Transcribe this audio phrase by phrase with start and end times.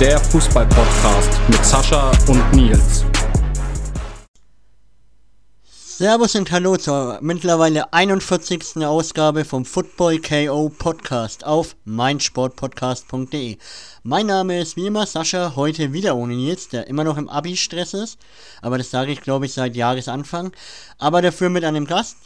[0.00, 3.06] Der Fußball-Podcast mit Sascha und Nils.
[5.64, 8.84] Servus und Hallo zur mittlerweile 41.
[8.84, 13.56] Ausgabe vom Football KO Podcast auf meinsportpodcast.de.
[14.02, 17.94] Mein Name ist wie immer Sascha, heute wieder ohne Nils, der immer noch im Abi-Stress
[17.94, 18.18] ist,
[18.60, 20.52] aber das sage ich glaube ich seit Jahresanfang,
[20.98, 22.18] aber dafür mit einem Gast.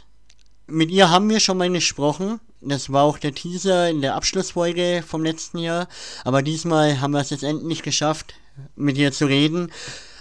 [0.70, 5.02] Mit ihr haben wir schon mal gesprochen, das war auch der Teaser in der Abschlussfolge
[5.04, 5.88] vom letzten Jahr,
[6.24, 8.34] aber diesmal haben wir es jetzt endlich geschafft,
[8.76, 9.72] mit ihr zu reden.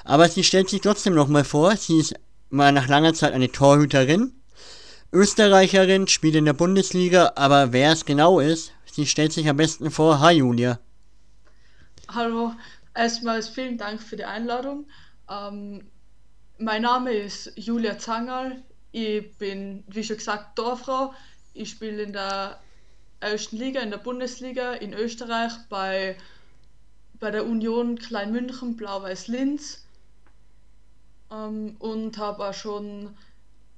[0.06, 2.16] Aber sie stellt sich trotzdem nochmal vor, sie ist
[2.50, 4.34] mal nach langer Zeit eine Torhüterin.
[5.14, 9.92] Österreicherin, spielt in der Bundesliga, aber wer es genau ist, sie stellt sich am besten
[9.92, 10.20] vor.
[10.20, 10.80] Hi Julia.
[12.08, 12.54] Hallo,
[12.96, 14.88] erstmals vielen Dank für die Einladung.
[15.30, 15.92] Ähm,
[16.58, 18.64] mein Name ist Julia Zangerl.
[18.92, 21.14] Ich bin, wie schon gesagt, Torfrau.
[21.54, 22.60] Ich spiele in der
[23.20, 26.16] ersten Liga, in der Bundesliga in Österreich bei,
[27.20, 29.84] bei der Union Kleinmünchen, Blau-Weiß Linz
[31.32, 33.16] ähm, und habe auch schon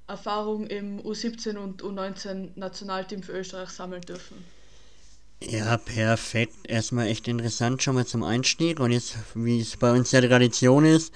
[0.06, 4.44] Erfahrung im U17 und U19 Nationalteam für Österreich sammeln dürfen.
[5.40, 6.54] Ja, perfekt.
[6.64, 8.78] Erstmal echt interessant schon mal zum Einstieg.
[8.78, 11.12] Und jetzt, wie es bei uns ja Tradition ist,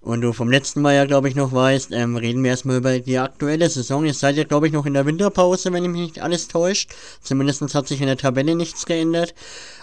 [0.00, 2.98] und du vom letzten Mal ja, glaube ich, noch weißt, ähm, reden wir erstmal über
[2.98, 4.04] die aktuelle Saison.
[4.04, 6.92] Ihr seid ja, glaube ich, noch in der Winterpause, wenn ich mich nicht alles täuscht.
[7.20, 9.34] Zumindest hat sich in der Tabelle nichts geändert.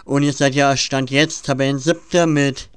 [0.05, 2.69] Und ihr seid ja Stand jetzt Tabellen siebter mit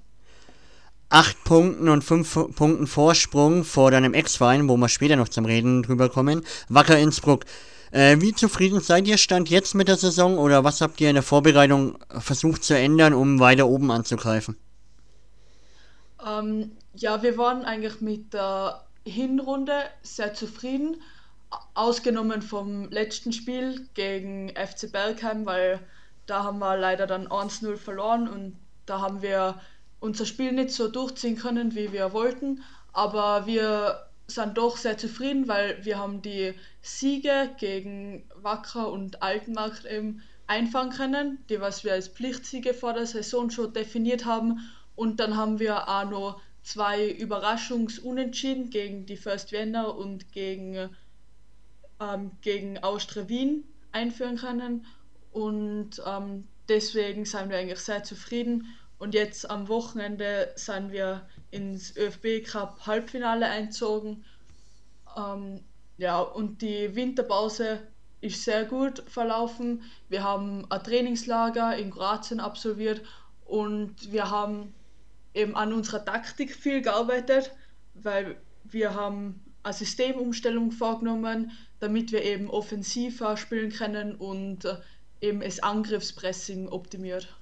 [1.11, 5.83] 8 Punkten und 5 Punkten Vorsprung vor deinem Ex-Verein, wo wir später noch zum Reden
[5.83, 7.45] drüber kommen, Wacker Innsbruck.
[7.91, 11.15] Äh, wie zufrieden seid ihr Stand jetzt mit der Saison oder was habt ihr in
[11.15, 14.57] der Vorbereitung versucht zu ändern, um weiter oben anzugreifen?
[16.27, 21.03] Ähm, ja, wir waren eigentlich mit der Hinrunde sehr zufrieden,
[21.75, 25.81] ausgenommen vom letzten Spiel gegen FC Bergheim, weil
[26.27, 29.61] da haben wir leider dann 1-0 verloren und da haben wir
[30.01, 32.63] unser Spiel nicht so durchziehen können, wie wir wollten,
[32.93, 39.87] aber wir sind doch sehr zufrieden, weil wir haben die Siege gegen Wacker und Altenmarkt
[39.87, 44.61] eben einfangen können, die was wir als Pflichtsiege vor der Saison schon definiert haben.
[44.97, 50.91] Und dann haben wir auch noch zwei Überraschungsunentschieden gegen die First Vienna und gegen,
[51.99, 54.85] ähm, gegen Austria Wien einführen können
[55.33, 58.67] und ähm, deswegen sind wir eigentlich sehr zufrieden
[58.99, 64.27] und jetzt am Wochenende sind wir ins ÖFB Cup Halbfinale einzogen.
[65.17, 65.61] Ähm,
[65.97, 67.81] ja, und die Winterpause
[68.21, 69.85] ist sehr gut verlaufen.
[70.11, 73.01] Wir haben ein Trainingslager in Kroatien absolviert
[73.47, 74.75] und wir haben
[75.39, 77.55] eben an unserer Taktik viel gearbeitet,
[77.95, 84.77] weil wir haben eine Systemumstellung vorgenommen, damit wir eben offensiver spielen können und äh,
[85.21, 87.38] eben das Angriffspressing optimiert.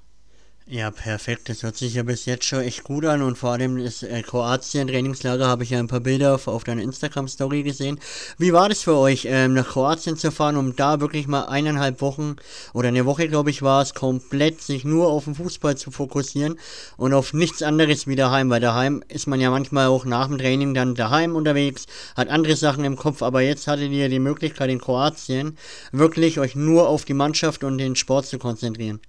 [0.68, 1.48] Ja, perfekt.
[1.48, 4.20] Das hört sich ja bis jetzt schon echt gut an und vor allem das äh,
[4.20, 8.00] Kroatien-Trainingslager habe ich ja ein paar Bilder auf, auf deiner Instagram-Story gesehen.
[8.36, 12.00] Wie war das für euch, ähm, nach Kroatien zu fahren, um da wirklich mal eineinhalb
[12.00, 12.34] Wochen
[12.74, 16.58] oder eine Woche, glaube ich, war es, komplett sich nur auf den Fußball zu fokussieren
[16.96, 20.38] und auf nichts anderes wie daheim, weil daheim ist man ja manchmal auch nach dem
[20.38, 24.70] Training dann daheim unterwegs, hat andere Sachen im Kopf, aber jetzt hattet ihr die Möglichkeit
[24.70, 25.56] in Kroatien
[25.92, 29.00] wirklich euch nur auf die Mannschaft und den Sport zu konzentrieren.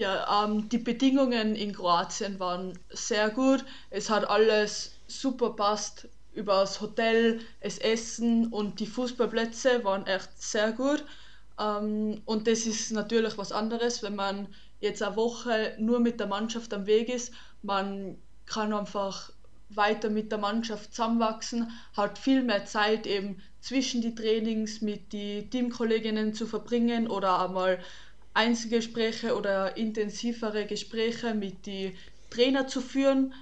[0.00, 3.66] Ja, ähm, die Bedingungen in Kroatien waren sehr gut.
[3.90, 10.40] Es hat alles super passt über das Hotel, das Essen und die Fußballplätze waren echt
[10.40, 11.04] sehr gut.
[11.60, 14.48] Ähm, und das ist natürlich was anderes, wenn man
[14.80, 17.34] jetzt eine Woche nur mit der Mannschaft am Weg ist.
[17.60, 19.30] Man kann einfach
[19.68, 25.50] weiter mit der Mannschaft zusammenwachsen, hat viel mehr Zeit eben zwischen die Trainings mit den
[25.50, 27.78] Teamkolleginnen zu verbringen oder einmal
[28.34, 31.94] Einzelgespräche oder intensivere Gespräche mit den
[32.30, 33.34] Trainer zu führen.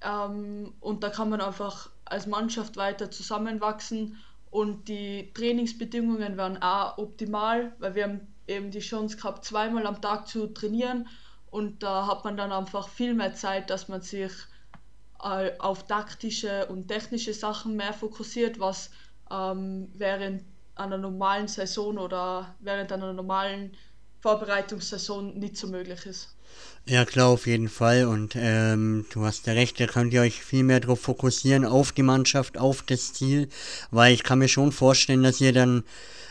[0.00, 4.18] Ähm, und da kann man einfach als Mannschaft weiter zusammenwachsen
[4.50, 10.02] und die Trainingsbedingungen werden auch optimal, weil wir haben eben die Chance gehabt, zweimal am
[10.02, 11.08] Tag zu trainieren
[11.50, 14.32] und da hat man dann einfach viel mehr Zeit, dass man sich
[15.22, 18.90] äh, auf taktische und technische Sachen mehr fokussiert, was
[19.30, 20.44] ähm, während
[20.74, 23.76] einer normalen Saison oder während einer normalen
[24.22, 26.28] Vorbereitungssaison nicht so möglich ist.
[26.86, 28.06] Ja, klar, auf jeden Fall.
[28.06, 31.90] Und ähm, du hast ja recht, da könnt ihr euch viel mehr darauf fokussieren, auf
[31.92, 33.48] die Mannschaft, auf das Ziel.
[33.90, 35.82] Weil ich kann mir schon vorstellen, dass ihr dann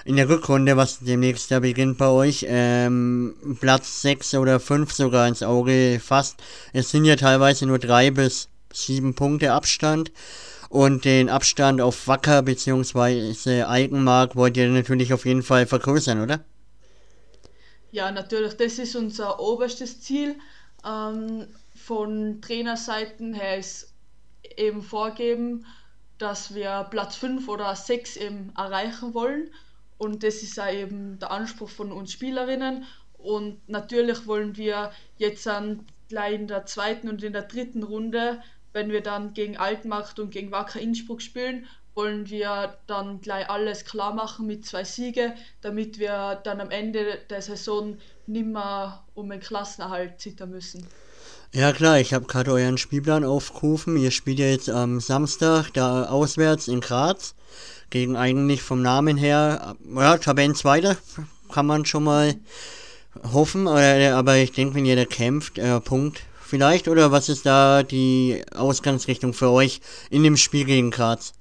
[0.06, 5.28] in der Rückrunde, was demnächst ja beginnt bei euch, ähm, Platz 6 oder 5 sogar
[5.28, 6.38] ins Auge fasst.
[6.74, 10.12] Es sind ja teilweise nur 3 bis 7 Punkte Abstand.
[10.70, 13.64] Und den Abstand auf Wacker bzw.
[13.64, 16.40] Eikenmark wollt ihr natürlich auf jeden Fall vergrößern, oder?
[17.92, 20.40] Ja, natürlich, das ist unser oberstes Ziel.
[20.86, 23.94] Ähm, von Trainerseiten her ist
[24.58, 25.66] eben vorgeben,
[26.18, 29.52] dass wir Platz 5 oder 6 eben erreichen wollen.
[29.98, 32.86] Und das ist auch eben der Anspruch von uns Spielerinnen.
[33.18, 38.42] Und natürlich wollen wir jetzt an, gleich in der zweiten und in der dritten Runde,
[38.74, 43.86] wenn wir dann gegen Altmacht und gegen Wacker Innsbruck spielen, wollen wir dann gleich alles
[43.86, 47.98] klar machen mit zwei Siege, damit wir dann am Ende der Saison
[48.28, 50.88] nimmer um den Klassenerhalt zittern müssen.
[51.54, 53.98] Ja klar, ich habe gerade euren Spielplan aufgerufen.
[53.98, 57.36] Ihr spielt ja jetzt am Samstag da auswärts in Graz
[57.90, 60.96] gegen eigentlich vom Namen her, ja, Tabellenzweiter
[61.52, 62.36] kann man schon mal
[63.34, 68.44] hoffen, aber ich denke, wenn jeder kämpft, äh, Punkt vielleicht, oder was ist da die
[68.56, 71.34] Ausgangsrichtung für euch in dem Spiel gegen Graz?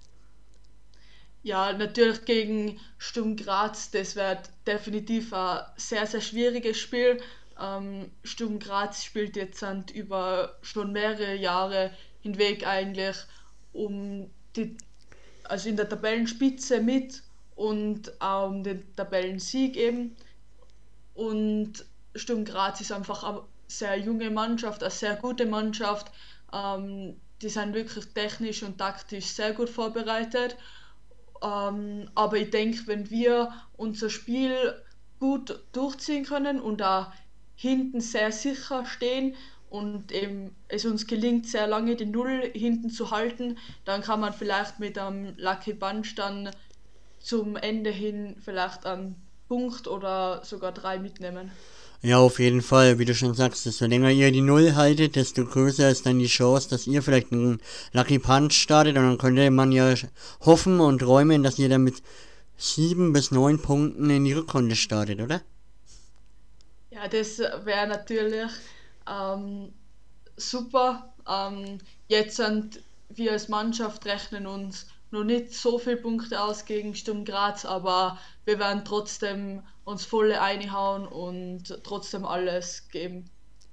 [1.43, 7.19] Ja, natürlich gegen Sturm Graz, das wird definitiv ein sehr, sehr schwieriges Spiel.
[7.59, 11.93] Ähm, Sturm Graz spielt jetzt über schon mehrere Jahre
[12.23, 13.17] hinweg eigentlich
[13.73, 14.77] um die
[15.45, 17.23] also in der Tabellenspitze mit
[17.57, 20.17] und auch um den Tabellensieg eben.
[21.15, 21.85] Und
[22.15, 26.13] Sturm Graz ist einfach eine sehr junge Mannschaft, eine sehr gute Mannschaft.
[26.53, 30.57] Ähm, die sind wirklich technisch und taktisch sehr gut vorbereitet.
[31.43, 34.75] Ähm, aber ich denke, wenn wir unser Spiel
[35.19, 37.13] gut durchziehen können und da
[37.55, 39.35] hinten sehr sicher stehen
[39.69, 44.33] und eben es uns gelingt, sehr lange die Null hinten zu halten, dann kann man
[44.33, 46.51] vielleicht mit einem Lucky Bunch dann
[47.21, 49.17] zum Ende hin vielleicht einen
[49.47, 51.51] Punkt oder sogar drei mitnehmen.
[52.03, 55.45] Ja, auf jeden Fall, wie du schon sagst, desto länger ihr die Null haltet, desto
[55.45, 57.61] größer ist dann die Chance, dass ihr vielleicht einen
[57.93, 59.93] Lucky Punch startet und dann könnte man ja
[60.41, 62.03] hoffen und träumen, dass ihr dann mit
[62.57, 65.43] sieben bis neun Punkten in die Rückrunde startet, oder?
[66.91, 68.51] Ja, das wäre natürlich
[69.07, 69.71] ähm,
[70.37, 71.13] super.
[71.29, 72.81] Ähm, jetzt sind
[73.11, 78.19] wir als Mannschaft rechnen uns noch nicht so viele Punkte aus gegen Sturm Graz, aber
[78.45, 83.31] wir werden trotzdem uns volle einhauen und trotzdem alles geben.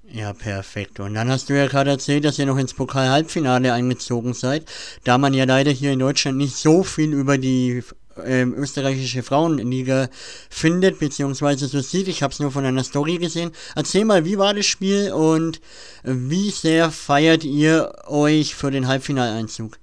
[0.10, 1.00] Ja, perfekt.
[1.02, 4.66] Und dann hast du ja gerade erzählt, dass ihr noch ins Pokal-Halbfinale eingezogen seid.
[5.04, 7.84] Da man ja leider hier in Deutschland nicht so viel über die
[8.24, 10.10] ähm, österreichische Frauenliga
[10.50, 12.08] findet, beziehungsweise so sieht.
[12.08, 13.52] Ich habe es nur von einer Story gesehen.
[13.76, 15.60] Erzähl mal, wie war das Spiel und
[16.04, 19.78] wie sehr feiert ihr euch für den Halbfinaleinzug?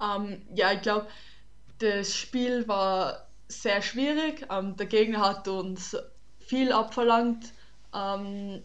[0.00, 1.06] Ähm, ja, ich glaube,
[1.78, 4.46] das Spiel war sehr schwierig.
[4.50, 5.96] Ähm, der Gegner hat uns
[6.40, 7.52] viel abverlangt,
[7.94, 8.62] ähm,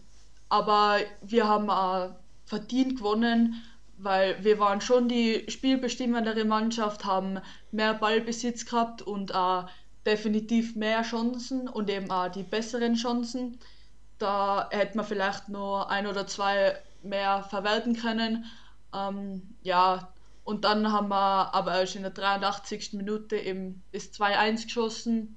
[0.48, 2.10] aber wir haben auch
[2.46, 3.62] verdient gewonnen
[4.02, 7.38] weil wir waren schon die spielbestimmendere Mannschaft, haben
[7.70, 9.68] mehr Ballbesitz gehabt und auch
[10.04, 13.58] definitiv mehr Chancen und eben auch die besseren Chancen.
[14.18, 18.44] Da hätte man vielleicht nur ein oder zwei mehr verwerten können.
[18.92, 20.08] Ähm, ja,
[20.44, 22.94] und dann haben wir aber erst in der 83.
[22.94, 25.36] Minute eben das 2-1 geschossen.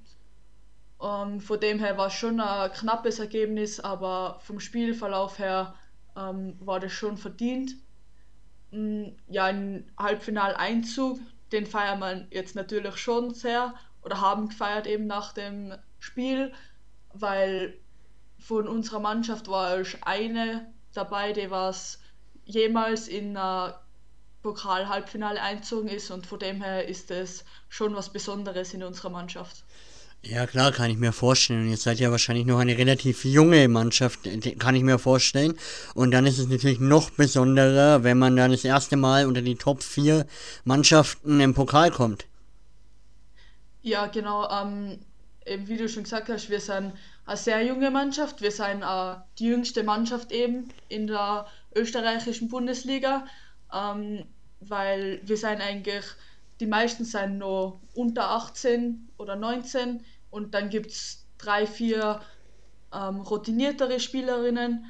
[1.01, 5.75] Ähm, von dem her war es schon ein knappes Ergebnis, aber vom Spielverlauf her
[6.15, 7.75] ähm, war das schon verdient
[9.27, 11.19] ja, ein Halbfinaleinzug,
[11.51, 16.51] den feiern wir jetzt natürlich schon sehr oder haben gefeiert eben nach dem Spiel,
[17.13, 17.79] weil
[18.39, 21.99] von unserer Mannschaft war erst eine dabei, die was
[22.43, 23.81] jemals in einer
[24.45, 29.63] Pokal-Halbfinale einzogen ist und von dem her ist es schon was Besonderes in unserer Mannschaft.
[30.21, 31.67] Ja, klar, kann ich mir vorstellen.
[31.67, 34.19] Ihr seid ja wahrscheinlich noch eine relativ junge Mannschaft,
[34.59, 35.55] kann ich mir vorstellen.
[35.95, 39.55] Und dann ist es natürlich noch besonderer, wenn man dann das erste Mal unter die
[39.55, 40.27] Top 4
[40.63, 42.25] Mannschaften im Pokal kommt.
[43.81, 44.47] Ja, genau.
[44.49, 44.99] Ähm,
[45.45, 46.93] eben wie du schon gesagt hast, wir sind
[47.25, 48.41] eine sehr junge Mannschaft.
[48.41, 53.25] Wir sind äh, die jüngste Mannschaft eben in der österreichischen Bundesliga,
[53.73, 54.25] ähm,
[54.59, 56.05] weil wir sind eigentlich,
[56.59, 62.21] die meisten sind noch unter 18 oder 19 und dann gibt es drei, vier
[62.93, 64.85] ähm, routiniertere Spielerinnen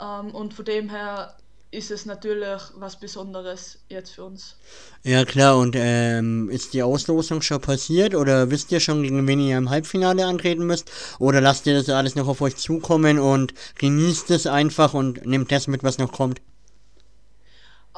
[0.00, 1.36] ähm, und von dem her
[1.72, 4.56] ist es natürlich was Besonderes jetzt für uns.
[5.04, 9.38] Ja klar, und ähm, ist die Auslosung schon passiert oder wisst ihr schon, gegen wen
[9.38, 10.90] ihr im Halbfinale antreten müsst?
[11.20, 15.52] Oder lasst ihr das alles noch auf euch zukommen und genießt es einfach und nehmt
[15.52, 16.40] das mit, was noch kommt?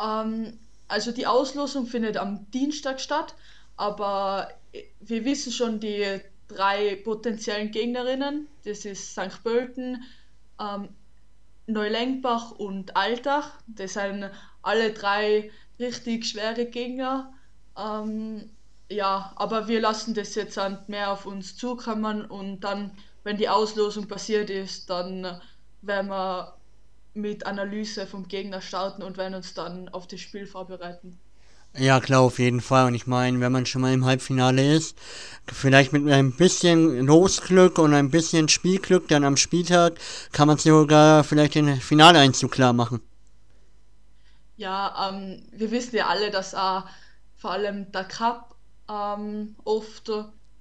[0.02, 3.34] Ähm, also die Auslosung findet am Dienstag statt,
[3.76, 4.48] aber
[5.00, 8.48] wir wissen schon die drei potenziellen Gegnerinnen.
[8.64, 9.42] Das ist St.
[9.42, 10.02] Pölten,
[10.60, 10.88] ähm,
[11.66, 13.58] Neulenkbach und Altach.
[13.66, 14.30] Das sind
[14.62, 17.32] alle drei richtig schwere Gegner.
[17.78, 18.50] Ähm,
[18.90, 22.92] ja, aber wir lassen das jetzt mehr auf uns zukommen und dann
[23.24, 25.40] wenn die Auslosung passiert ist, dann
[25.82, 26.56] werden wir
[27.14, 31.18] mit Analyse vom Gegner starten und werden uns dann auf das Spiel vorbereiten.
[31.76, 32.86] Ja, klar, auf jeden Fall.
[32.86, 34.96] Und ich meine, wenn man schon mal im Halbfinale ist,
[35.50, 39.94] vielleicht mit ein bisschen Losglück und ein bisschen Spielglück dann am Spieltag,
[40.32, 43.00] kann man sogar vielleicht den Finaleinzug klar machen.
[44.56, 46.80] Ja, ähm, wir wissen ja alle, dass äh,
[47.36, 48.54] vor allem der Cup
[48.90, 50.12] ähm, oft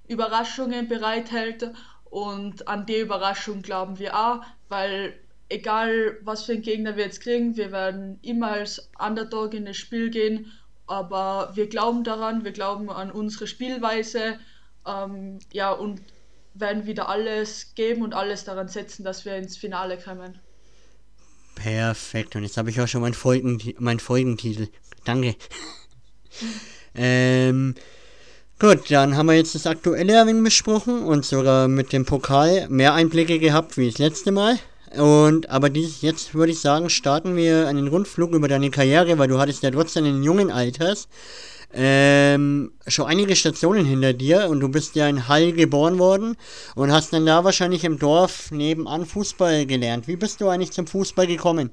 [0.08, 1.70] Überraschungen bereithält
[2.04, 5.14] und an die Überraschung glauben wir auch, weil
[5.52, 9.76] egal was für einen Gegner wir jetzt kriegen, wir werden immer als Underdog in das
[9.76, 10.50] Spiel gehen
[10.92, 14.38] aber wir glauben daran, wir glauben an unsere Spielweise,
[14.86, 16.02] ähm, ja, und
[16.54, 20.38] werden wieder alles geben und alles daran setzen, dass wir ins Finale kommen.
[21.54, 24.68] Perfekt, und jetzt habe ich auch schon meinen Folgen, mein Folgentitel.
[25.04, 25.34] Danke.
[26.94, 27.74] ähm,
[28.58, 32.92] gut, dann haben wir jetzt das aktuelle ein besprochen und sogar mit dem Pokal mehr
[32.92, 34.58] Einblicke gehabt wie das letzte Mal.
[34.96, 39.28] Und aber dieses, jetzt würde ich sagen, starten wir einen Rundflug über deine Karriere, weil
[39.28, 41.08] du hattest ja trotz deines jungen Alters
[41.74, 46.36] ähm, schon einige Stationen hinter dir und du bist ja in Hall geboren worden
[46.74, 50.06] und hast dann da wahrscheinlich im Dorf nebenan Fußball gelernt.
[50.08, 51.70] Wie bist du eigentlich zum Fußball gekommen?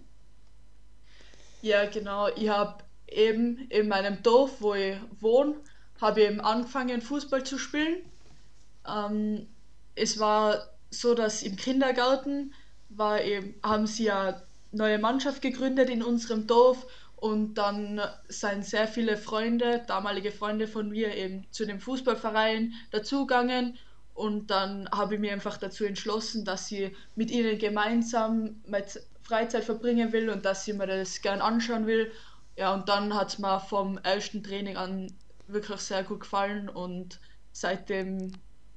[1.62, 2.30] Ja, genau.
[2.36, 5.56] Ich habe eben in meinem Dorf, wo ich wohne,
[6.00, 7.98] habe eben angefangen Fußball zu spielen.
[8.88, 9.48] Ähm,
[9.96, 12.54] es war so, dass im Kindergarten
[12.90, 14.42] war eben, haben sie ja
[14.72, 20.90] neue Mannschaft gegründet in unserem Dorf und dann sind sehr viele Freunde, damalige Freunde von
[20.90, 23.78] mir eben zu dem Fußballverein dazugegangen
[24.14, 29.64] und dann habe ich mir einfach dazu entschlossen, dass ich mit ihnen gemeinsam mit Freizeit
[29.64, 32.12] verbringen will und dass ich mir das gern anschauen will.
[32.58, 35.14] Ja, und dann hat es mir vom ersten Training an
[35.48, 37.20] wirklich sehr gut gefallen und
[37.54, 38.34] seitdem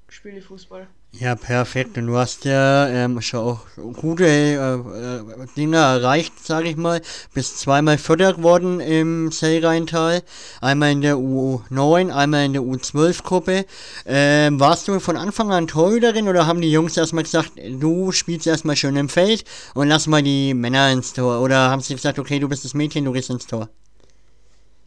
[0.09, 0.87] spiele ich Fußball.
[1.15, 1.99] Ja, perfekt.
[1.99, 3.67] Und du hast ja ähm, schon auch
[4.01, 7.03] gute äh, äh, Dinge erreicht, sage ich mal.
[7.35, 10.23] Bist zweimal Vierter geworden im Sellrheintal.
[10.63, 13.67] Einmal in der U9, einmal in der U12-Gruppe.
[14.07, 18.47] Ähm, warst du von Anfang an Torhüterin oder haben die Jungs erstmal gesagt, du spielst
[18.47, 21.43] erstmal schön im Feld und lass mal die Männer ins Tor?
[21.43, 23.69] Oder haben sie gesagt, okay, du bist das Mädchen, du gehst ins Tor?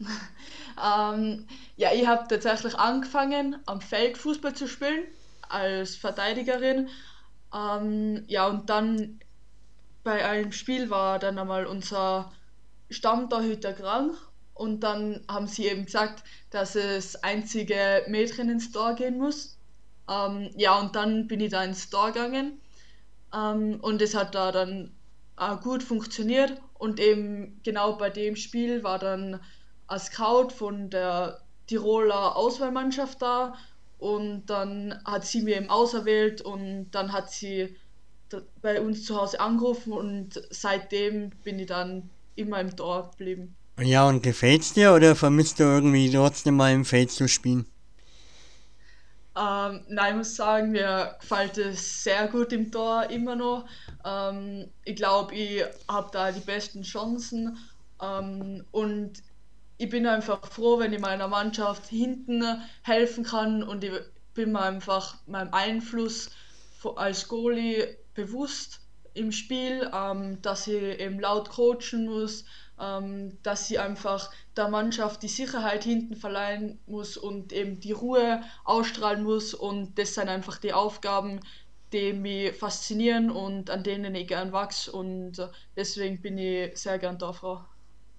[0.00, 5.04] ähm, ja, ich habe tatsächlich angefangen, am Feld Fußball zu spielen
[5.48, 6.88] als Verteidigerin.
[7.54, 9.20] Ähm, ja, und dann
[10.04, 12.32] bei einem Spiel war dann einmal unser
[12.90, 14.14] Stammtorhüter krank
[14.54, 19.58] und dann haben sie eben gesagt, dass es einzige Mädchen ins Tor gehen muss.
[20.08, 22.60] Ähm, ja, und dann bin ich da ins Tor gegangen
[23.34, 24.94] ähm, und es hat da dann
[25.38, 29.40] äh, gut funktioniert und eben genau bei dem Spiel war dann
[29.88, 33.54] ein Scout von der Tiroler Auswahlmannschaft da
[33.98, 37.76] und dann hat sie mir eben auserwählt und dann hat sie
[38.60, 43.54] bei uns zu Hause angerufen und seitdem bin ich dann immer im Tor geblieben.
[43.80, 47.66] Ja, und gefällt's dir oder vermisst du irgendwie trotzdem mal im Feld zu spielen?
[49.36, 53.66] Ähm, nein, ich muss sagen, mir gefällt es sehr gut im Tor immer noch.
[54.02, 57.58] Ähm, ich glaube, ich habe da die besten Chancen
[58.02, 59.22] ähm, und
[59.78, 62.44] ich bin einfach froh, wenn ich meiner Mannschaft hinten
[62.82, 63.92] helfen kann und ich
[64.34, 66.30] bin mir einfach meinem Einfluss
[66.96, 68.80] als Goalie bewusst
[69.14, 72.44] im Spiel, ähm, dass ich eben laut coachen muss,
[72.78, 78.42] ähm, dass ich einfach der Mannschaft die Sicherheit hinten verleihen muss und eben die Ruhe
[78.64, 81.40] ausstrahlen muss und das sind einfach die Aufgaben,
[81.92, 87.18] die mich faszinieren und an denen ich gern wachse und deswegen bin ich sehr gern
[87.18, 87.64] da, Frau.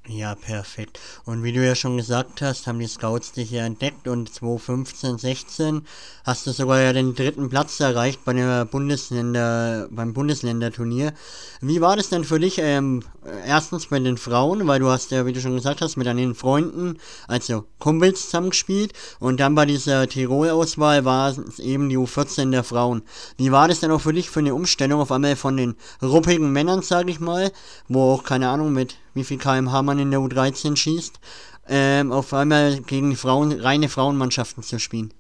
[0.10, 1.02] Ja, perfekt.
[1.26, 5.18] Und wie du ja schon gesagt hast, haben die Scouts dich ja entdeckt und 2015,
[5.18, 5.82] 16
[6.24, 11.14] hast du sogar ja den dritten Platz erreicht bei der Bundesländer, beim Bundesländerturnier.
[11.60, 13.04] Wie war das denn für dich, ähm,
[13.46, 16.36] erstens bei den Frauen, weil du hast ja, wie du schon gesagt hast, mit deinen
[16.36, 22.64] Freunden, also Kumpels zusammengespielt und dann bei dieser Tirol-Auswahl war es eben die U14 der
[22.64, 23.02] Frauen.
[23.36, 26.54] Wie war das denn auch für dich für eine Umstellung auf einmal von den ruppigen
[26.54, 27.52] Männern, sag ich mal,
[27.90, 31.20] wo auch, keine Ahnung, mit wie viel kmh man in der U13 schießt,
[31.68, 35.14] ähm, auf einmal gegen Frauen, reine Frauenmannschaften zu spielen?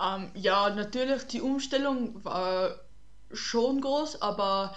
[0.00, 2.76] Ähm, ja, natürlich, die Umstellung war
[3.32, 4.74] schon groß, aber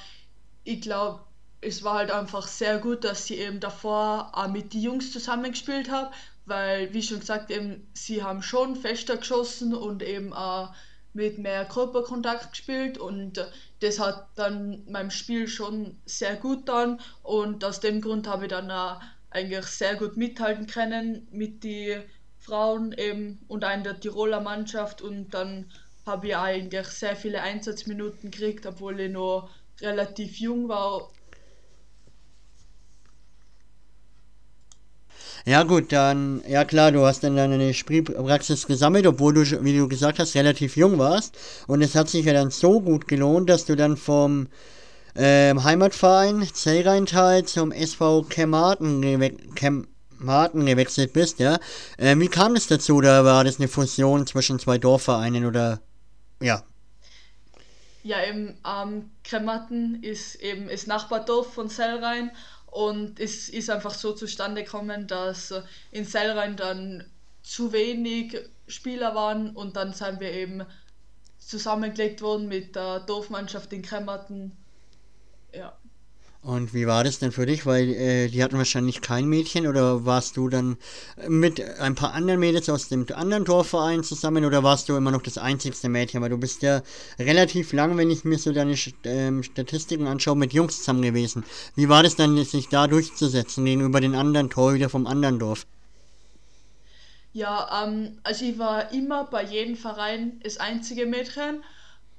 [0.63, 1.21] ich glaube,
[1.61, 5.89] es war halt einfach sehr gut, dass ich eben davor auch mit den Jungs zusammengespielt
[5.89, 6.11] habe,
[6.45, 10.73] weil, wie schon gesagt, eben, sie haben schon fester geschossen und eben auch
[11.17, 13.43] mit mehr Körperkontakt gespielt und
[13.79, 18.51] das hat dann meinem Spiel schon sehr gut dann und aus dem Grund habe ich
[18.51, 22.03] dann auch eigentlich sehr gut mithalten können mit den
[22.39, 25.71] Frauen eben und auch in der Tiroler Mannschaft und dann
[26.05, 29.49] habe ich eigentlich sehr viele Einsatzminuten gekriegt, obwohl ich noch
[29.81, 31.09] relativ jung war
[35.47, 39.87] Ja gut, dann, ja klar, du hast dann deine Spielpraxis gesammelt, obwohl du, wie du
[39.87, 41.37] gesagt hast, relativ jung warst.
[41.67, 44.49] Und es hat sich ja dann so gut gelohnt, dass du dann vom
[45.15, 51.59] ähm, Heimatverein Zellrheintal zum SV Kemmarten, Kemmarten gewechselt bist, ja.
[51.97, 52.95] Ähm, wie kam es dazu?
[52.95, 55.79] Oder war das eine Fusion zwischen zwei Dorfvereinen oder,
[56.41, 56.61] ja?
[58.03, 62.31] Ja, eben, ähm, Kremmatten ist eben das Nachbardorf von Zellrhein
[62.67, 65.53] und es ist einfach so zustande gekommen, dass
[65.91, 67.09] in Sellrhein dann
[67.41, 70.65] zu wenig Spieler waren und dann sind wir eben
[71.39, 74.51] zusammengelegt worden mit der Dorfmannschaft in Kremmerten.
[75.53, 75.77] Ja.
[76.41, 77.65] Und wie war das denn für dich?
[77.65, 80.77] Weil äh, die hatten wahrscheinlich kein Mädchen oder warst du dann
[81.27, 85.23] mit ein paar anderen Mädels aus dem anderen Torverein zusammen oder warst du immer noch
[85.23, 86.21] das einzigste Mädchen?
[86.21, 86.83] Weil du bist ja
[87.19, 91.43] relativ lang, wenn ich mir so deine ähm, Statistiken anschaue, mit Jungs zusammen gewesen.
[91.75, 95.65] Wie war das dann, sich da durchzusetzen gegenüber den anderen Torhüter vom anderen Dorf?
[97.33, 101.63] Ja, ähm, also ich war immer bei jedem Verein das einzige Mädchen,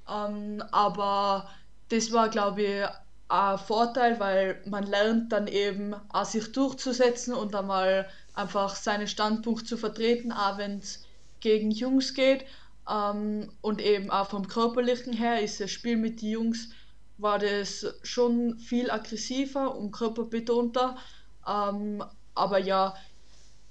[0.09, 1.49] ähm, aber
[1.89, 2.85] das war, glaube ich,
[3.29, 9.67] ein Vorteil, weil man lernt dann eben auch sich durchzusetzen und einmal einfach seinen Standpunkt
[9.67, 11.05] zu vertreten, auch wenn es
[11.39, 12.45] gegen Jungs geht.
[12.89, 16.69] Ähm, und eben auch vom körperlichen her ist das Spiel mit den Jungs
[17.19, 20.97] war das schon viel aggressiver und körperbetonter.
[21.47, 22.95] Ähm, aber ja,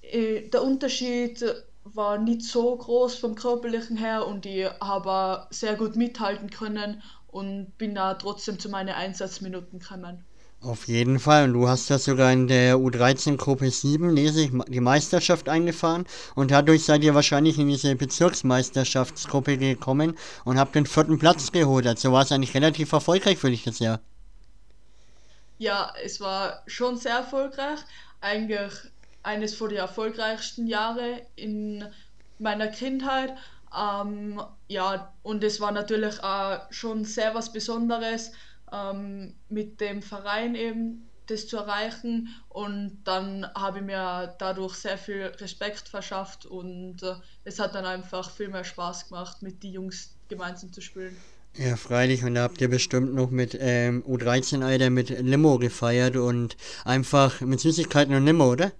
[0.03, 1.45] äh, der Unterschied
[1.85, 7.77] war nicht so groß vom körperlichen her und ich habe sehr gut mithalten können und
[7.79, 10.25] bin da trotzdem zu meinen Einsatzminuten gekommen.
[10.61, 11.45] Auf jeden Fall.
[11.45, 16.05] Und du hast ja sogar in der U13-Gruppe 7, lese ich, die Meisterschaft eingefahren.
[16.35, 21.87] Und dadurch seid ihr wahrscheinlich in diese Bezirksmeisterschaftsgruppe gekommen und habt den vierten Platz geholt.
[21.87, 24.01] Also war es eigentlich relativ erfolgreich für dich das Jahr.
[25.59, 27.79] Ja, es war schon sehr erfolgreich.
[28.21, 28.73] Eigentlich
[29.23, 31.85] eines von den erfolgreichsten Jahre in
[32.41, 33.35] meiner Kindheit.
[33.77, 38.33] Ähm, ja, und es war natürlich auch schon sehr was Besonderes,
[38.73, 42.29] ähm, mit dem Verein eben das zu erreichen.
[42.49, 47.85] Und dann habe ich mir dadurch sehr viel Respekt verschafft und äh, es hat dann
[47.85, 51.17] einfach viel mehr Spaß gemacht, mit den Jungs gemeinsam zu spielen.
[51.57, 52.25] Ja, freilich.
[52.25, 57.61] Und da habt ihr bestimmt noch mit ähm, U13-Alter mit Limo gefeiert und einfach mit
[57.61, 58.73] Süßigkeiten und Limo, oder?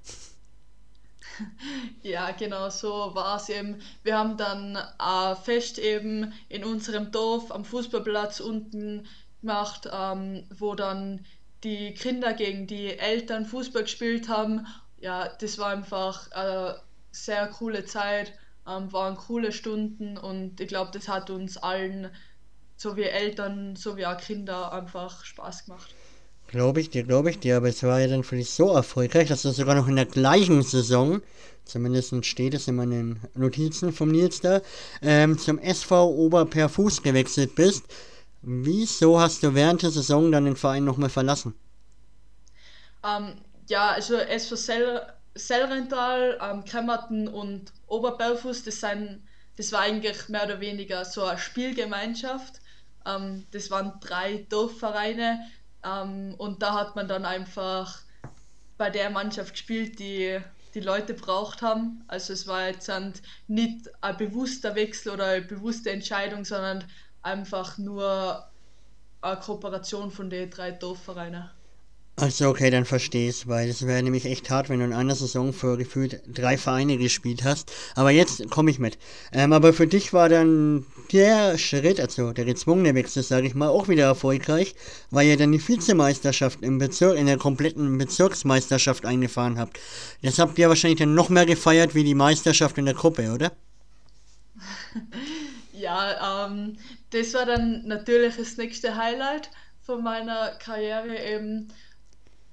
[2.03, 3.81] Ja, genau so war es eben.
[4.03, 9.07] Wir haben dann ein Fest eben in unserem Dorf am Fußballplatz unten
[9.41, 11.25] gemacht, ähm, wo dann
[11.65, 14.67] die Kinder gegen die Eltern Fußball gespielt haben.
[15.01, 16.81] Ja, das war einfach eine
[17.13, 18.33] sehr coole Zeit,
[18.67, 22.11] ähm, waren coole Stunden und ich glaube, das hat uns allen,
[22.77, 25.95] so wie Eltern, so wie auch Kinder, einfach Spaß gemacht.
[26.49, 29.29] Glaube ich dir, glaube ich dir, aber es war ja dann für dich so erfolgreich,
[29.29, 31.21] dass du sogar noch in der gleichen Saison,
[31.67, 34.63] zumindest steht es in meinen Notizen vom Nils da,
[35.03, 37.85] ähm, zum SV Oberperfuß gewechselt bist.
[38.41, 41.53] Wieso hast du während der Saison dann den Verein nochmal verlassen?
[43.05, 43.35] Ähm,
[43.69, 45.03] ja, also SV Sel
[45.35, 48.81] Sellrental, ähm, Kremmerten und Oberperfuß, das,
[49.57, 52.61] das war eigentlich mehr oder weniger so eine Spielgemeinschaft.
[53.05, 55.41] Ähm, das waren drei Dorfvereine
[55.85, 58.01] ähm, und da hat man dann einfach
[58.77, 60.41] bei der Mannschaft gespielt, die
[60.75, 62.05] die Leute braucht haben.
[62.09, 62.91] Also es war jetzt
[63.47, 66.85] nicht ein bewusster Wechsel oder eine bewusste Entscheidung, sondern
[67.23, 68.49] einfach nur
[69.21, 71.51] eine Kooperation von den drei Dorfvereinen.
[72.21, 75.15] Also okay, dann verstehe ich weil es wäre nämlich echt hart, wenn du in einer
[75.15, 77.71] Saison für gefühlt drei Vereine gespielt hast.
[77.95, 78.99] Aber jetzt komme ich mit.
[79.33, 83.69] Ähm, aber für dich war dann der Schritt, also der gezwungene Wechsel, sage ich mal,
[83.69, 84.75] auch wieder erfolgreich,
[85.13, 89.79] weil ihr dann die Vizemeisterschaft im Bezirk, in der kompletten Bezirksmeisterschaft eingefahren habt.
[90.21, 93.53] Das habt ihr wahrscheinlich dann noch mehr gefeiert wie die Meisterschaft in der Gruppe, oder?
[95.73, 96.79] ja, ähm,
[97.11, 99.51] das war dann natürlich das nächste Highlight
[99.83, 101.69] von meiner Karriere eben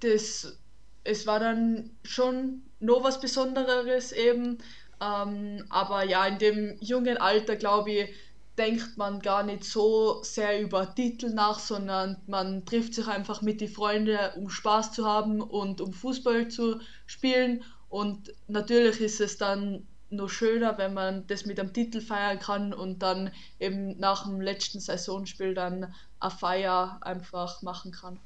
[0.05, 0.57] das,
[1.03, 4.59] es war dann schon noch was Besonderes eben.
[5.01, 8.09] Ähm, aber ja, in dem jungen Alter, glaube ich,
[8.57, 13.59] denkt man gar nicht so sehr über Titel nach, sondern man trifft sich einfach mit
[13.59, 17.63] den Freunden, um Spaß zu haben und um Fußball zu spielen.
[17.89, 22.73] Und natürlich ist es dann noch schöner, wenn man das mit einem Titel feiern kann
[22.73, 28.19] und dann eben nach dem letzten Saisonspiel dann eine Feier einfach machen kann.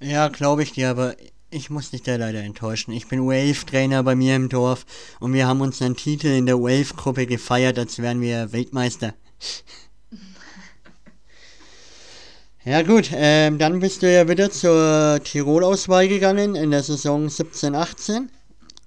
[0.00, 1.16] Ja, glaube ich dir, aber
[1.50, 2.92] ich muss dich da leider enttäuschen.
[2.92, 4.86] Ich bin Wave-Trainer bei mir im Dorf
[5.18, 9.14] und wir haben unseren Titel in der Wave-Gruppe gefeiert, als wären wir Weltmeister.
[12.64, 18.28] Ja gut, ähm, dann bist du ja wieder zur Tirol-Auswahl gegangen in der Saison 17-18.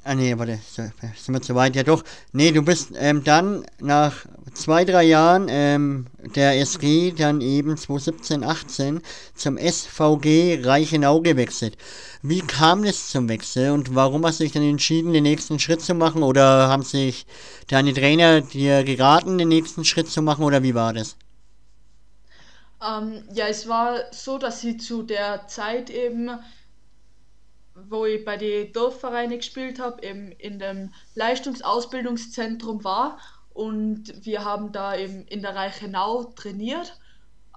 [0.04, 0.94] Ah nee, warte, sind
[1.28, 1.76] wir zu weit?
[1.76, 2.04] Ja doch.
[2.34, 8.44] Nee, du bist ähm, dann nach zwei, drei Jahren ähm, der SG dann eben 2017,
[8.44, 9.02] 18
[9.36, 11.78] zum SVG Reichenau gewechselt.
[12.24, 15.82] Wie kam es zum Wechsel und warum hast du dich dann entschieden, den nächsten Schritt
[15.82, 16.24] zu machen?
[16.24, 17.28] Oder haben sich
[17.68, 21.16] deine Trainer dir geraten, den nächsten Schritt zu machen oder wie war das?
[22.84, 26.32] Ähm, ja, es war so, dass ich zu der Zeit eben
[27.90, 33.18] wo ich bei den Dorfvereinen gespielt habe, in dem Leistungsausbildungszentrum war
[33.54, 36.98] und wir haben da eben in der Reichenau trainiert.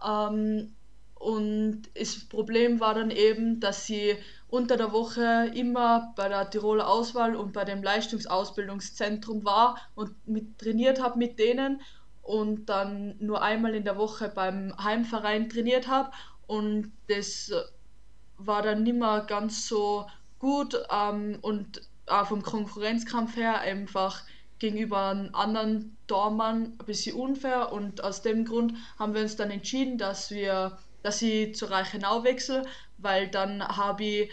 [0.04, 0.74] Ähm,
[1.14, 4.16] und das Problem war dann eben, dass sie
[4.48, 10.58] unter der Woche immer bei der Tiroler Auswahl und bei dem Leistungsausbildungszentrum war und mit
[10.58, 11.80] trainiert habe mit denen
[12.22, 16.10] und dann nur einmal in der Woche beim Heimverein trainiert habe
[16.46, 17.50] und das
[18.38, 20.06] war dann nicht mehr ganz so
[20.38, 24.22] gut ähm, und auch vom Konkurrenzkampf her einfach
[24.58, 27.72] gegenüber einem anderen Dormann ein bisschen unfair.
[27.72, 32.24] Und aus dem Grund haben wir uns dann entschieden, dass wir, dass ich zu Reichenau
[32.24, 32.64] wechsle,
[32.98, 34.30] weil dann habe ich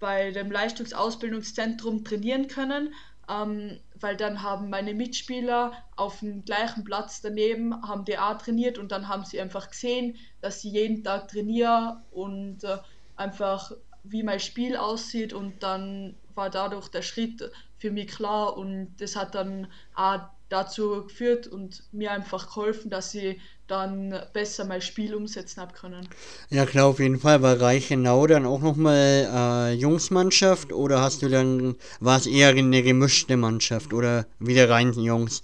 [0.00, 2.94] bei dem Leistungsausbildungszentrum trainieren können,
[3.28, 8.78] ähm, weil dann haben meine Mitspieler auf dem gleichen Platz daneben haben die auch trainiert.
[8.78, 12.78] Und dann haben sie einfach gesehen, dass sie jeden Tag trainieren und äh,
[13.18, 13.72] einfach
[14.04, 19.16] wie mein Spiel aussieht und dann war dadurch der Schritt für mich klar und das
[19.16, 25.14] hat dann auch dazu geführt und mir einfach geholfen, dass ich dann besser mein Spiel
[25.14, 26.08] umsetzen habe können.
[26.48, 27.42] Ja klar, auf jeden Fall.
[27.42, 32.82] War Reichenau dann auch nochmal äh, Jungsmannschaft oder hast du dann, war es eher eine
[32.82, 35.42] gemischte Mannschaft oder wieder rein Jungs?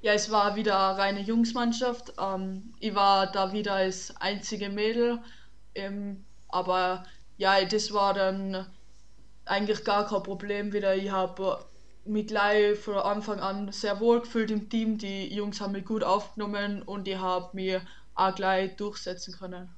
[0.00, 2.14] Ja, es war wieder reine Jungsmannschaft.
[2.18, 5.20] Ähm, ich war da wieder als einzige Mädel,
[5.74, 7.04] ähm, aber
[7.36, 8.66] ja, das war dann
[9.44, 10.94] eigentlich gar kein Problem wieder.
[10.94, 11.58] Ich habe
[12.04, 14.98] mich gleich von Anfang an sehr wohl gefühlt im Team.
[14.98, 17.80] Die Jungs haben mich gut aufgenommen und ich habe mich
[18.14, 19.68] auch gleich durchsetzen können.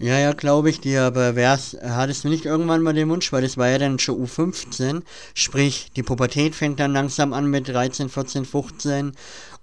[0.00, 3.42] Ja, ja, glaube ich dir, aber wär's, hattest du nicht irgendwann mal den Wunsch, weil
[3.42, 5.02] das war ja dann schon U15,
[5.34, 9.12] sprich, die Pubertät fängt dann langsam an mit 13, 14, 15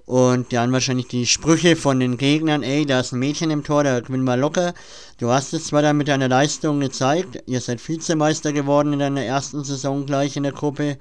[0.06, 3.84] und dann wahrscheinlich die Sprüche von den Gegnern, ey, da ist ein Mädchen im Tor,
[3.84, 4.74] da gewinnen wir locker.
[5.18, 9.24] Du hast es zwar dann mit deiner Leistung gezeigt, ihr seid Vizemeister geworden in deiner
[9.24, 10.98] ersten Saison gleich in der Gruppe.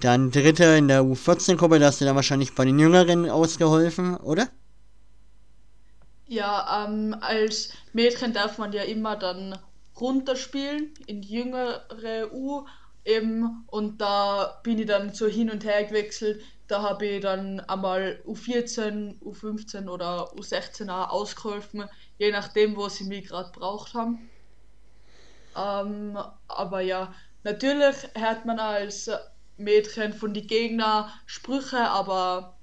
[0.00, 4.48] Dann Dritter in der U14-Gruppe, da hast du dann wahrscheinlich bei den Jüngeren ausgeholfen, oder?
[6.26, 9.58] Ja, ähm, als Mädchen darf man ja immer dann
[9.98, 12.66] runterspielen in die jüngere U
[13.04, 17.60] eben und da bin ich dann so hin und her gewechselt da habe ich dann
[17.60, 21.84] einmal U14, U15 oder U16 auch ausgeholfen,
[22.18, 24.28] je nachdem, wo sie mich gerade braucht haben.
[25.56, 29.10] Ähm, aber ja, natürlich hört man als
[29.56, 32.56] Mädchen von den Gegnern Sprüche, aber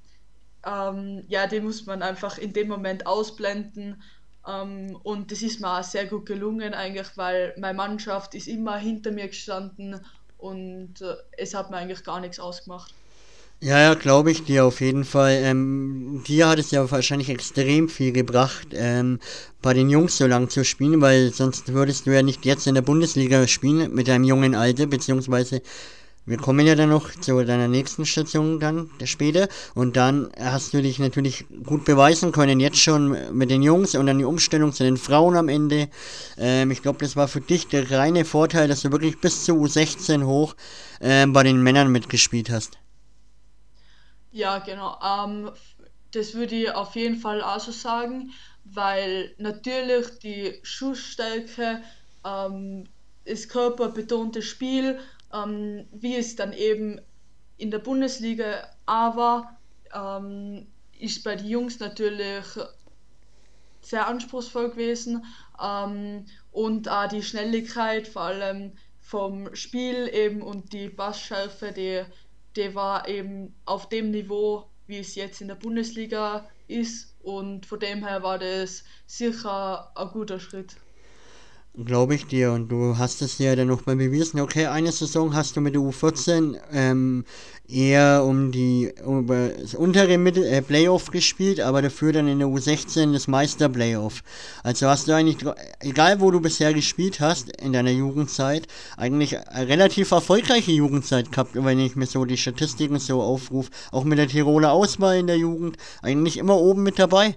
[0.66, 4.02] ähm, ja, die muss man einfach in dem Moment ausblenden.
[4.48, 8.78] Ähm, und das ist mir auch sehr gut gelungen eigentlich, weil meine Mannschaft ist immer
[8.78, 10.06] hinter mir gestanden
[10.38, 12.94] und äh, es hat mir eigentlich gar nichts ausgemacht.
[13.64, 15.40] Ja, ja, glaube ich dir auf jeden Fall.
[15.42, 19.22] Ähm, dir hat es ja wahrscheinlich extrem viel gebracht, ähm,
[19.62, 22.76] bei den Jungs so lang zu spielen, weil sonst würdest du ja nicht jetzt in
[22.76, 25.62] der Bundesliga spielen mit deinem jungen Alter, beziehungsweise
[26.26, 30.82] wir kommen ja dann noch zu deiner nächsten Station dann später und dann hast du
[30.82, 34.84] dich natürlich gut beweisen können, jetzt schon mit den Jungs und dann die Umstellung zu
[34.84, 35.88] den Frauen am Ende.
[36.38, 39.54] Ähm, ich glaube, das war für dich der reine Vorteil, dass du wirklich bis zu
[39.54, 40.54] U16 hoch
[41.00, 42.83] ähm, bei den Männern mitgespielt hast.
[44.34, 44.98] Ja, genau.
[45.02, 45.52] Ähm,
[46.12, 48.32] das würde ich auf jeden Fall auch so sagen,
[48.66, 51.82] weil natürlich die Schussstärke,
[52.26, 52.90] ähm,
[53.26, 55.00] das körperbetonte Spiel,
[55.34, 57.00] ähm, wie es dann eben
[57.58, 59.62] in der Bundesliga auch war,
[59.94, 60.68] ähm,
[61.00, 62.46] ist bei den Jungs natürlich
[63.82, 65.26] sehr anspruchsvoll gewesen
[65.62, 72.04] ähm, und auch die Schnelligkeit, vor allem vom Spiel eben und die Bassschärfe, die
[72.56, 77.16] der war eben auf dem Niveau, wie es jetzt in der Bundesliga ist.
[77.22, 80.76] Und von dem her war das sicher ein guter Schritt.
[81.76, 82.52] Glaube ich dir.
[82.52, 84.40] Und du hast es ja dann noch mal bewiesen.
[84.40, 87.26] Okay, eine Saison hast du mit der U14 ähm,
[87.68, 92.48] eher um die um das untere Mittel, äh, Playoff gespielt, aber dafür dann in der
[92.48, 94.22] U16 das Meister Playoff.
[94.62, 95.38] Also hast du eigentlich,
[95.80, 101.80] egal wo du bisher gespielt hast in deiner Jugendzeit, eigentlich relativ erfolgreiche Jugendzeit gehabt, wenn
[101.80, 103.72] ich mir so die Statistiken so aufrufe.
[103.92, 107.36] Auch mit der Tiroler Auswahl in der Jugend, eigentlich immer oben mit dabei.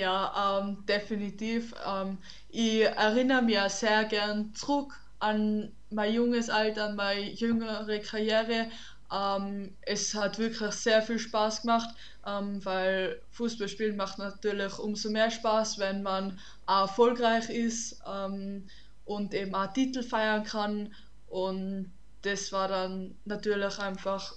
[0.00, 1.74] Ja, ähm, definitiv.
[1.86, 8.70] Ähm, ich erinnere mich sehr gern zurück an mein junges Alter, an meine jüngere Karriere.
[9.12, 11.88] Ähm, es hat wirklich sehr viel Spaß gemacht,
[12.26, 18.68] ähm, weil Fußballspielen macht natürlich umso mehr Spaß, wenn man erfolgreich ist ähm,
[19.04, 20.94] und eben auch Titel feiern kann.
[21.28, 24.34] Und das war dann natürlich einfach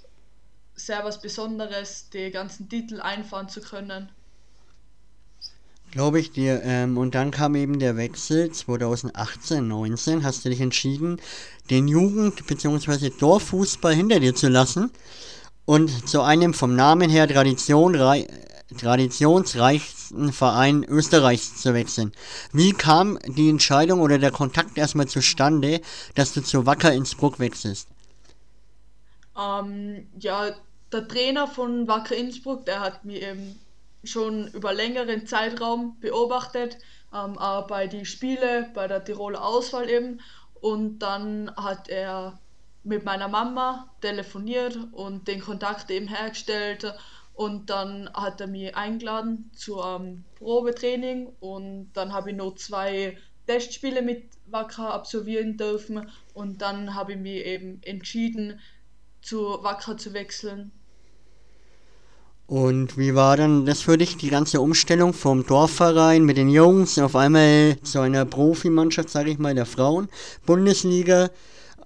[0.75, 4.11] sehr was Besonderes, die ganzen Titel einfahren zu können.
[5.91, 6.61] Glaube ich dir.
[6.63, 10.23] Ähm, und dann kam eben der Wechsel 2018, 19.
[10.23, 11.19] Hast du dich entschieden,
[11.69, 13.09] den Jugend- bzw.
[13.09, 14.91] Dorffußball hinter dir zu lassen
[15.65, 17.97] und zu einem vom Namen her Tradition,
[18.77, 22.11] traditionsreichsten Verein Österreichs zu wechseln.
[22.53, 25.81] Wie kam die Entscheidung oder der Kontakt erstmal zustande,
[26.13, 27.87] dass du zu Wacker Innsbruck wechselst?
[29.39, 30.51] Ähm, ja,
[30.91, 33.59] der Trainer von Wacker Innsbruck, der hat mir eben
[34.03, 36.77] schon über längeren Zeitraum beobachtet,
[37.13, 40.21] ähm, auch bei den Spielen, bei der Tiroler Auswahl eben.
[40.61, 42.39] Und dann hat er
[42.83, 46.93] mit meiner Mama telefoniert und den Kontakt eben hergestellt.
[47.33, 53.17] Und dann hat er mich eingeladen zu einem Probetraining und dann habe ich noch zwei
[53.47, 58.59] Testspiele mit Wacker absolvieren dürfen und dann habe ich mich eben entschieden,
[59.21, 60.71] zu Wacker zu wechseln
[62.49, 66.97] und wie war dann das für dich, die ganze Umstellung vom Dorfverein mit den Jungs
[66.97, 70.09] auf einmal zu einer Profimannschaft, sage ich mal, der Frauen,
[70.47, 71.29] Bundesliga?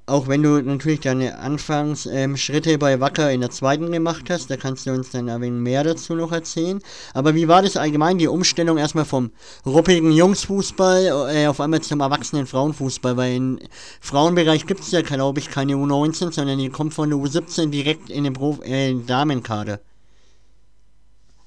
[0.06, 4.56] Auch wenn du natürlich deine Anfangsschritte ähm, bei Wacker in der zweiten gemacht hast, da
[4.56, 6.80] kannst du uns dann ein wenig mehr dazu noch erzählen.
[7.14, 9.32] Aber wie war das allgemein, die Umstellung erstmal vom
[9.66, 13.18] ruppigen Jungsfußball äh, auf einmal zum erwachsenen Frauenfußball?
[13.18, 13.60] Weil im
[14.00, 18.10] Frauenbereich gibt es ja, glaube ich, keine U19, sondern die kommt von der U17 direkt
[18.10, 19.82] in den Prof äh, Damenkader.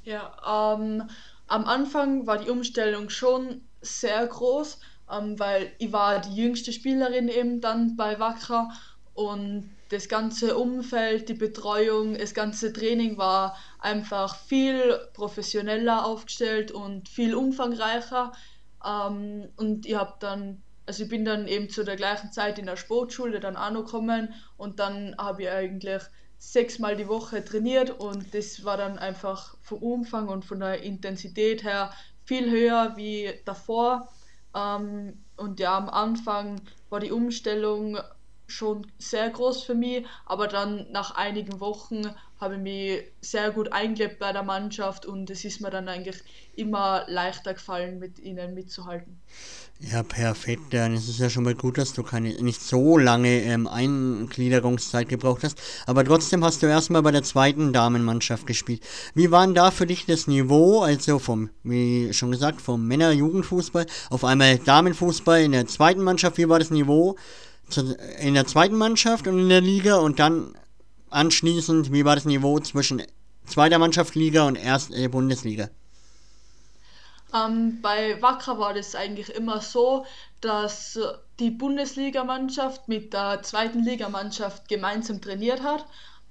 [0.06, 1.02] Ja, ähm,
[1.48, 4.78] am Anfang war die Umstellung schon sehr groß,
[5.10, 8.70] ähm, weil ich war die jüngste Spielerin eben dann bei Wacker
[9.14, 17.08] und das ganze Umfeld, die Betreuung, das ganze Training war einfach viel professioneller aufgestellt und
[17.08, 18.30] viel umfangreicher.
[18.86, 22.66] Ähm, und ich habe dann, also ich bin dann eben zu der gleichen Zeit in
[22.66, 26.02] der Sportschule dann auch noch gekommen und dann habe ich eigentlich
[26.38, 31.64] sechsmal die Woche trainiert und das war dann einfach vom Umfang und von der Intensität
[31.64, 31.92] her
[32.24, 34.08] viel höher wie davor.
[34.54, 37.98] Ähm, und ja, am Anfang war die Umstellung
[38.48, 42.02] schon sehr groß für mich, aber dann nach einigen Wochen
[42.40, 46.22] habe ich mich sehr gut eingelebt bei der Mannschaft und es ist mir dann eigentlich
[46.54, 49.20] immer leichter gefallen, mit ihnen mitzuhalten.
[49.78, 50.72] Ja, perfekt.
[50.72, 55.08] Dann ist es ja schon mal gut, dass du keine nicht so lange ähm, Eingliederungszeit
[55.08, 55.58] gebraucht hast.
[55.86, 58.82] Aber trotzdem hast du erstmal bei der zweiten Damenmannschaft gespielt.
[59.14, 63.86] Wie war denn da für dich das Niveau, also vom, wie schon gesagt, vom Männer-Jugendfußball
[64.08, 66.38] auf einmal Damenfußball in der zweiten Mannschaft?
[66.38, 67.16] Wie war das Niveau
[68.18, 69.96] in der zweiten Mannschaft und in der Liga?
[69.96, 70.54] Und dann
[71.10, 73.02] anschließend, wie war das Niveau zwischen
[73.44, 75.68] zweiter Mannschaft Liga und erst äh, Bundesliga?
[77.34, 80.06] Ähm, bei Wacker war das eigentlich immer so,
[80.40, 80.98] dass
[81.38, 85.86] die Bundesligamannschaft mit der zweiten Ligamannschaft gemeinsam trainiert hat.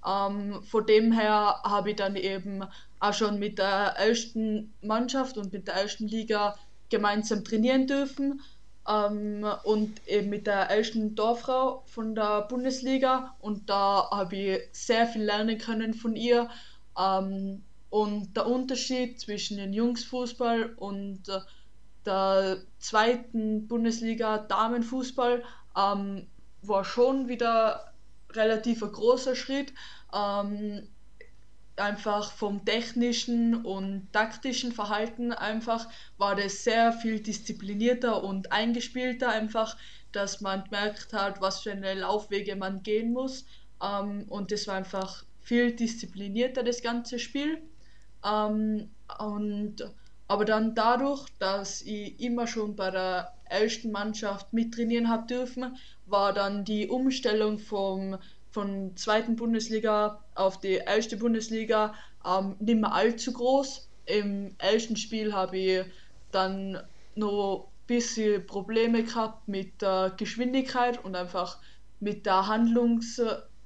[0.05, 2.63] Ähm, von dem her habe ich dann eben
[2.99, 6.55] auch schon mit der ersten Mannschaft und mit der ersten Liga
[6.89, 8.41] gemeinsam trainieren dürfen.
[8.87, 13.35] Ähm, und eben mit der ersten Dorffrau von der Bundesliga.
[13.41, 16.49] Und da habe ich sehr viel lernen können von ihr.
[16.97, 21.39] Ähm, und der Unterschied zwischen dem Jungsfußball und äh,
[22.05, 25.43] der zweiten Bundesliga Damenfußball
[25.75, 26.27] ähm,
[26.61, 27.93] war schon wieder
[28.31, 29.73] relativ ein großer Schritt.
[30.13, 30.87] Ähm,
[31.77, 39.75] einfach vom technischen und taktischen Verhalten einfach war das sehr viel disziplinierter und eingespielter einfach,
[40.11, 43.45] dass man gemerkt hat, was für eine Laufwege man gehen muss.
[43.83, 47.61] Ähm, und das war einfach viel disziplinierter, das ganze Spiel.
[48.25, 49.75] Ähm, und,
[50.27, 56.33] aber dann dadurch, dass ich immer schon bei der ersten Mannschaft mittrainieren habe dürfen, war
[56.33, 58.17] dann die Umstellung vom,
[58.51, 61.93] von zweiten Bundesliga auf die erste Bundesliga
[62.25, 63.87] ähm, nicht mehr allzu groß.
[64.07, 65.85] Im ersten Spiel habe ich
[66.31, 66.81] dann
[67.15, 71.59] noch bisschen Probleme gehabt mit der Geschwindigkeit und einfach
[71.99, 72.47] mit der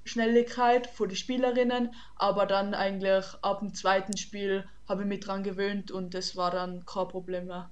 [0.09, 5.43] Handlungsschnelligkeit von den Spielerinnen, aber dann eigentlich ab dem zweiten Spiel habe ich mich dran
[5.43, 7.69] gewöhnt und das war dann kein Problem mehr.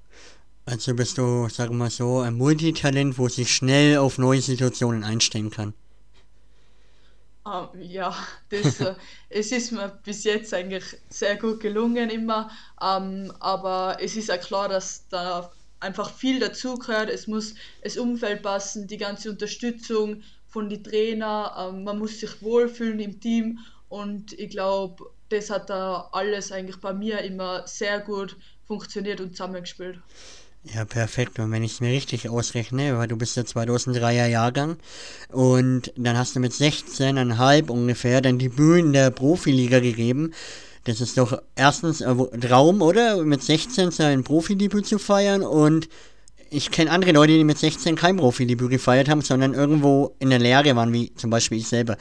[0.65, 5.03] Also bist du, sagen wir mal so, ein Multitalent, wo sich schnell auf neue Situationen
[5.03, 5.73] einstellen kann.
[7.45, 8.15] Um, ähm, ja,
[8.49, 8.95] das, äh,
[9.29, 14.27] es ist mir bis jetzt eigentlich sehr gut gelungen immer, um, ähm, aber es ist
[14.27, 17.09] ja klar, dass da einfach viel dazugehört.
[17.09, 22.41] Es muss das Umfeld passen, die ganze Unterstützung von den Trainer, ähm, man muss sich
[22.41, 27.99] wohlfühlen im Team und ich glaube, das hat da alles eigentlich bei mir immer sehr
[27.99, 29.99] gut funktioniert und zusammengespielt.
[30.73, 31.39] Ja, perfekt.
[31.39, 34.77] Und wenn ich es mir richtig ausrechne, weil du bist der 2003er Jahrgang
[35.29, 40.33] und dann hast du mit 16,5 ungefähr dein Debüt in der Profiliga gegeben.
[40.83, 43.23] Das ist doch erstens ein Traum, oder?
[43.23, 45.89] Mit 16 sein Profidebüt zu feiern und
[46.49, 50.39] ich kenne andere Leute, die mit 16 kein Profidebüt gefeiert haben, sondern irgendwo in der
[50.39, 51.97] Lehre waren, wie zum Beispiel ich selber.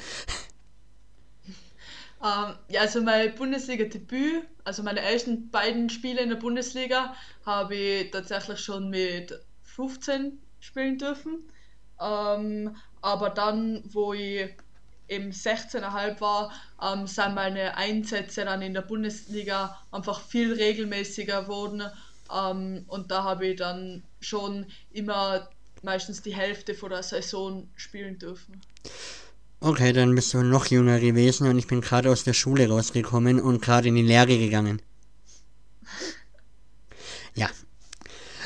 [2.22, 8.11] Ähm, ja, also mein Bundesliga-Debüt, also meine ersten beiden Spiele in der Bundesliga, habe ich
[8.11, 11.50] tatsächlich schon mit 15 spielen dürfen.
[12.00, 14.48] Ähm, aber dann, wo ich
[15.09, 21.82] eben 16,5 war, ähm, sind meine Einsätze dann in der Bundesliga einfach viel regelmäßiger geworden.
[22.32, 25.48] Ähm, und da habe ich dann schon immer
[25.82, 28.60] meistens die Hälfte von der Saison spielen dürfen.
[29.60, 33.40] Okay, dann bist du noch jünger gewesen und ich bin gerade aus der Schule rausgekommen
[33.40, 34.82] und gerade in die Lehre gegangen.
[37.34, 37.50] Ja.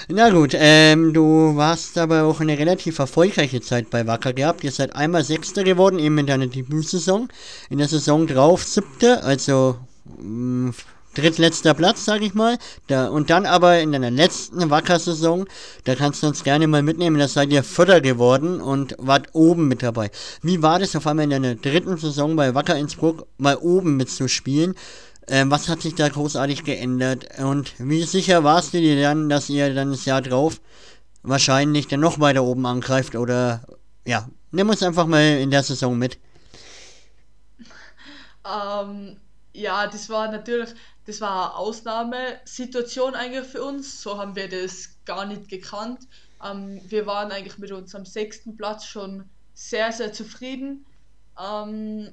[0.08, 4.64] Na gut, ähm, du warst aber auch eine relativ erfolgreiche Zeit bei Wacker gehabt.
[4.64, 7.28] Ihr seid einmal Sechster geworden, eben in deiner Debütsaison.
[7.68, 9.78] In der Saison drauf Siebter, also
[10.18, 10.74] mh, mm,
[11.14, 12.58] drittletzter Platz, sag ich mal.
[12.86, 15.46] Da, und dann aber in deiner letzten Wacker-Saison,
[15.84, 19.68] da kannst du uns gerne mal mitnehmen, da seid ihr Vierter geworden und wart oben
[19.68, 20.10] mit dabei.
[20.42, 24.74] Wie war das auf einmal in deiner dritten Saison bei Wacker Innsbruck mal oben mitzuspielen?
[25.28, 27.26] Ähm, was hat sich da großartig geändert?
[27.38, 30.60] Und wie sicher warst du dir dann, dass ihr dann das Jahr drauf
[31.22, 33.14] wahrscheinlich dann noch weiter oben angreift?
[33.14, 33.62] Oder
[34.04, 36.18] ja, nimm uns einfach mal in der Saison mit.
[38.44, 39.16] Ähm,
[39.52, 40.70] ja, das war natürlich
[41.10, 44.00] das war eine Ausnahmesituation eigentlich für uns.
[44.00, 46.06] So haben wir das gar nicht gekannt.
[46.44, 50.86] Ähm, wir waren eigentlich mit unserem sechsten Platz schon sehr, sehr zufrieden.
[51.36, 52.12] Ähm,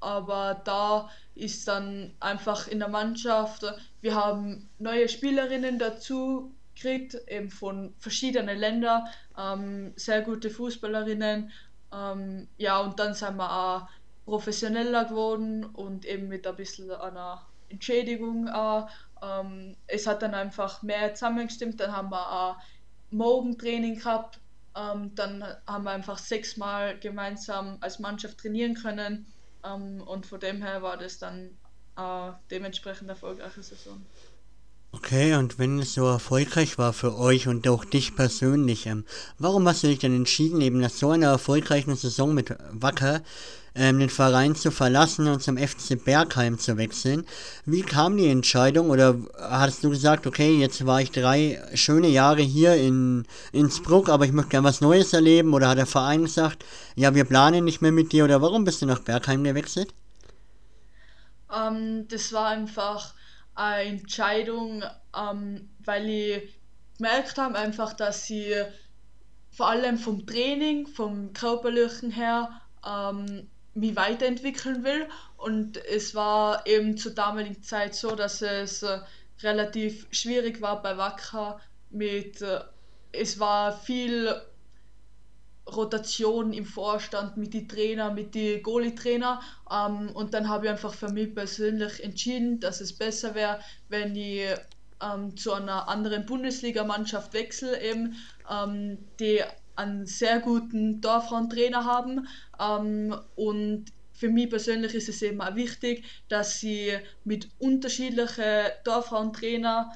[0.00, 3.66] aber da ist dann einfach in der Mannschaft,
[4.00, 9.04] wir haben neue Spielerinnen dazu gekriegt, eben von verschiedenen Ländern,
[9.38, 11.50] ähm, sehr gute Fußballerinnen.
[11.92, 13.88] Ähm, ja, und dann sind wir auch
[14.24, 18.88] professioneller geworden und eben mit ein bisschen einer Entschädigung auch.
[19.22, 21.80] Ähm, es hat dann einfach mehr zusammengestimmt.
[21.80, 22.56] Dann haben wir auch
[23.10, 24.40] Morgentraining gehabt.
[24.76, 29.26] Ähm, dann haben wir einfach sechsmal gemeinsam als Mannschaft trainieren können.
[29.64, 31.56] Ähm, und von dem her war das dann
[31.96, 34.04] äh, dementsprechend erfolgreiche Saison.
[34.92, 39.04] Okay, und wenn es so erfolgreich war für euch und auch dich persönlich, ähm,
[39.38, 43.22] warum hast du dich dann entschieden, eben nach so einer erfolgreichen Saison mit Wacker
[43.76, 47.24] ähm, den Verein zu verlassen und zum FC Bergheim zu wechseln?
[47.64, 52.42] Wie kam die Entscheidung oder hast du gesagt, okay, jetzt war ich drei schöne Jahre
[52.42, 56.64] hier in Innsbruck, aber ich möchte gerne was Neues erleben oder hat der Verein gesagt,
[56.94, 59.94] ja, wir planen nicht mehr mit dir oder warum bist du nach Bergheim gewechselt?
[61.54, 63.14] Ähm, das war einfach
[63.54, 64.84] eine Entscheidung,
[65.16, 66.60] ähm, weil ich
[66.98, 68.54] gemerkt habe einfach, dass sie
[69.50, 72.50] vor allem vom Training, vom körperlichen her
[72.86, 79.00] ähm, mich weiterentwickeln will und es war eben zur damaligen Zeit so, dass es äh,
[79.42, 81.60] relativ schwierig war bei Wacker
[81.90, 82.60] mit äh,
[83.12, 84.34] es war viel
[85.74, 89.40] Rotation im Vorstand mit den Trainer, mit den Goalie-Trainer.
[89.70, 94.14] Ähm, und dann habe ich einfach für mich persönlich entschieden, dass es besser wäre, wenn
[94.14, 94.54] ich
[95.02, 98.16] ähm, zu einer anderen Bundesligamannschaft wechsle, eben,
[98.50, 99.42] ähm, die
[99.76, 102.26] einen sehr guten Torfrauentrainer haben.
[102.58, 106.92] Ähm, und für mich persönlich ist es eben auch wichtig, dass sie
[107.24, 109.92] mit unterschiedlichen Torfrauentrainer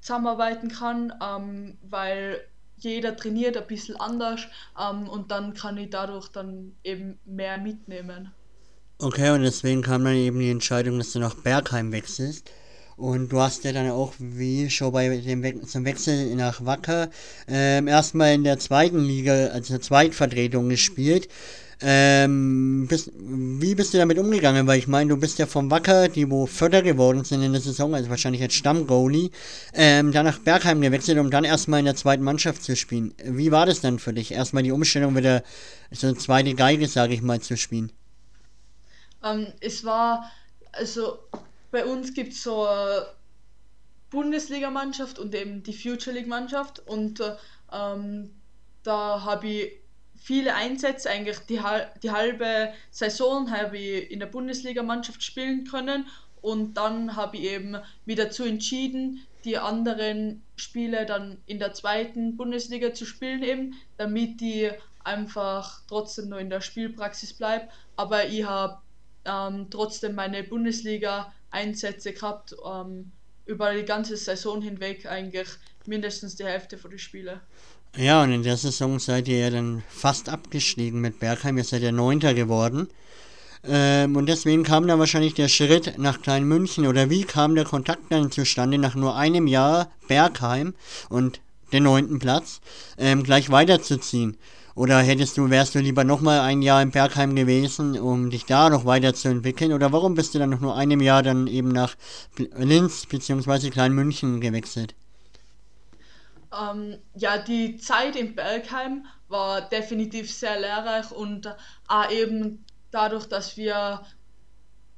[0.00, 2.40] zusammenarbeiten kann, ähm, weil
[2.78, 4.42] jeder trainiert ein bisschen anders
[4.78, 8.32] ähm, und dann kann ich dadurch dann eben mehr mitnehmen.
[8.98, 12.50] Okay, und deswegen kam dann eben die Entscheidung, dass du nach Bergheim wechselst.
[13.00, 17.08] Und du hast ja dann auch, wie schon bei dem We zum Wechsel nach Wacker,
[17.48, 21.26] ähm, erstmal in der zweiten Liga, also Zweitvertretung gespielt.
[21.80, 24.66] Ähm, bist, wie bist du damit umgegangen?
[24.66, 27.62] Weil ich meine, du bist ja vom Wacker, die wo Förder geworden sind in der
[27.62, 29.30] Saison, also wahrscheinlich als Stammgoalie,
[29.72, 33.14] ähm, dann nach Bergheim gewechselt, um dann erstmal in der zweiten Mannschaft zu spielen.
[33.24, 34.32] Wie war das dann für dich?
[34.32, 35.42] Erstmal die Umstellung wieder
[35.90, 37.92] so eine zweite Geige, sage ich mal, zu spielen.
[39.24, 40.30] Ähm, es war,
[40.72, 41.18] also
[41.70, 43.06] bei uns gibt es so eine
[44.10, 47.22] Bundesligamannschaft und eben die Future League-Mannschaft und
[47.72, 48.30] ähm,
[48.82, 49.72] da habe ich
[50.16, 51.60] viele Einsätze, eigentlich die,
[52.02, 56.06] die halbe Saison habe ich in der Bundesliga-Mannschaft spielen können
[56.42, 62.36] und dann habe ich eben mich dazu entschieden, die anderen Spiele dann in der zweiten
[62.36, 64.72] Bundesliga zu spielen eben, damit ich
[65.04, 67.68] einfach trotzdem nur in der Spielpraxis bleibe.
[67.96, 68.78] Aber ich habe
[69.24, 70.44] ähm, trotzdem meine
[71.50, 73.12] Bundesliga-Einsätze gehabt, ähm,
[73.46, 75.48] über die ganze Saison hinweg eigentlich
[75.86, 77.40] mindestens die Hälfte von den Spielen.
[77.96, 81.58] Ja, und in der Saison seid ihr ja dann fast abgestiegen mit Bergheim.
[81.58, 82.88] Ihr seid ja Neunter geworden.
[83.64, 86.86] Ähm, und deswegen kam dann wahrscheinlich der Schritt nach Klein München.
[86.86, 90.74] Oder wie kam der Kontakt dann zustande, nach nur einem Jahr Bergheim
[91.08, 91.40] und
[91.72, 92.60] den neunten Platz
[92.96, 94.36] ähm, gleich weiterzuziehen?
[94.74, 98.70] Oder hättest du, wärst du lieber nochmal ein Jahr in Bergheim gewesen, um dich da
[98.70, 99.72] noch weiterzuentwickeln?
[99.72, 101.96] Oder warum bist du dann noch nur einem Jahr dann eben nach
[102.56, 103.70] Linz bzw.
[103.70, 104.94] Klein München gewechselt?
[106.52, 111.54] Ähm, ja, die Zeit in Bergheim war definitiv sehr lehrreich und
[111.86, 114.02] auch eben dadurch, dass wir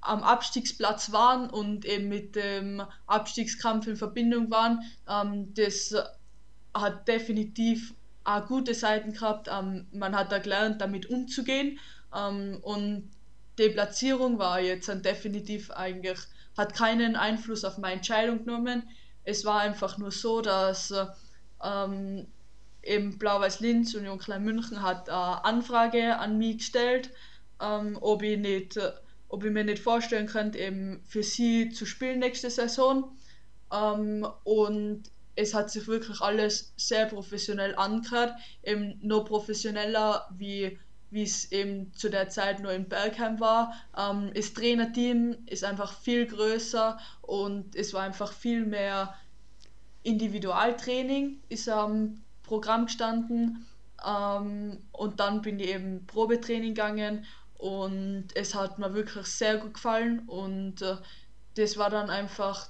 [0.00, 5.94] am Abstiegsplatz waren und eben mit dem Abstiegskampf in Verbindung waren, ähm, das
[6.74, 7.94] hat definitiv
[8.24, 9.48] auch gute Seiten gehabt.
[9.52, 11.78] Ähm, man hat da gelernt, damit umzugehen
[12.14, 13.10] ähm, und
[13.58, 16.18] die Platzierung war jetzt definitiv eigentlich,
[16.56, 18.82] hat keinen Einfluss auf meine Entscheidung genommen.
[19.24, 20.92] Es war einfach nur so, dass
[21.62, 22.26] ähm,
[22.82, 27.10] eben Blau-Weiß Linz und Jung Klein München hat eine Anfrage an mich gestellt,
[27.60, 28.78] ähm, ob, ich nicht,
[29.28, 33.16] ob ich mir nicht vorstellen könnte, eben für sie zu spielen nächste Saison.
[33.72, 35.04] Ähm, und
[35.34, 40.78] es hat sich wirklich alles sehr professionell angehört, eben noch professioneller wie
[41.10, 43.74] wie es eben zu der Zeit nur in Bergheim war.
[43.94, 49.14] Ähm, das Trainerteam ist einfach viel größer und es war einfach viel mehr
[50.02, 53.66] Individualtraining ist am Programm gestanden
[54.04, 57.24] ähm, und dann bin ich eben Probetraining gegangen
[57.56, 60.96] und es hat mir wirklich sehr gut gefallen und äh,
[61.54, 62.68] das war dann einfach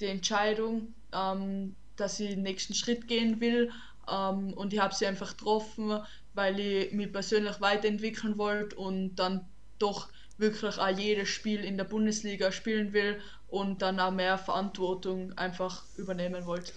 [0.00, 3.70] die Entscheidung, ähm, dass ich den nächsten Schritt gehen will
[4.10, 6.00] ähm, und ich habe sie einfach getroffen,
[6.34, 9.46] weil ich mich persönlich weiterentwickeln wollte und dann
[9.78, 15.32] doch wirklich auch jedes Spiel in der Bundesliga spielen will und dann auch mehr Verantwortung
[15.38, 16.72] einfach übernehmen wollte.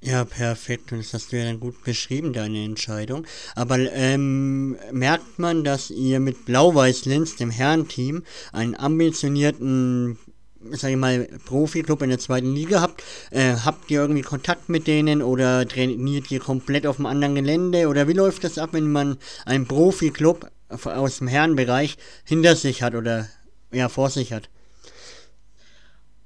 [0.00, 0.92] Ja, perfekt.
[0.92, 3.26] Und das hast du ja dann gut beschrieben, deine Entscheidung.
[3.54, 10.18] Aber ähm, merkt man, dass ihr mit Blau-Weiß-Linz, dem Herrenteam, einen ambitionierten
[10.72, 14.86] sag ich mal, Profi-Club in der zweiten Liga habt, äh, habt ihr irgendwie Kontakt mit
[14.86, 18.90] denen oder trainiert ihr komplett auf einem anderen Gelände oder wie läuft das ab, wenn
[18.90, 23.28] man einen Profi-Club aus dem Herrenbereich hinter sich hat oder
[23.72, 24.48] ja vor sich hat?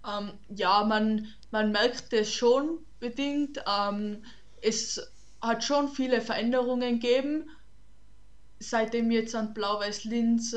[0.07, 3.63] Ähm, ja, man, man merkt es schon bedingt.
[3.67, 4.23] Ähm,
[4.63, 5.01] es
[5.41, 7.51] hat schon viele Veränderungen gegeben,
[8.59, 10.57] seitdem jetzt an Blau-Weiß Linz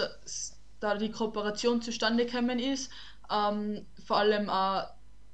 [0.79, 2.89] da die Kooperation zustande gekommen ist.
[3.31, 4.83] Ähm, vor allem äh,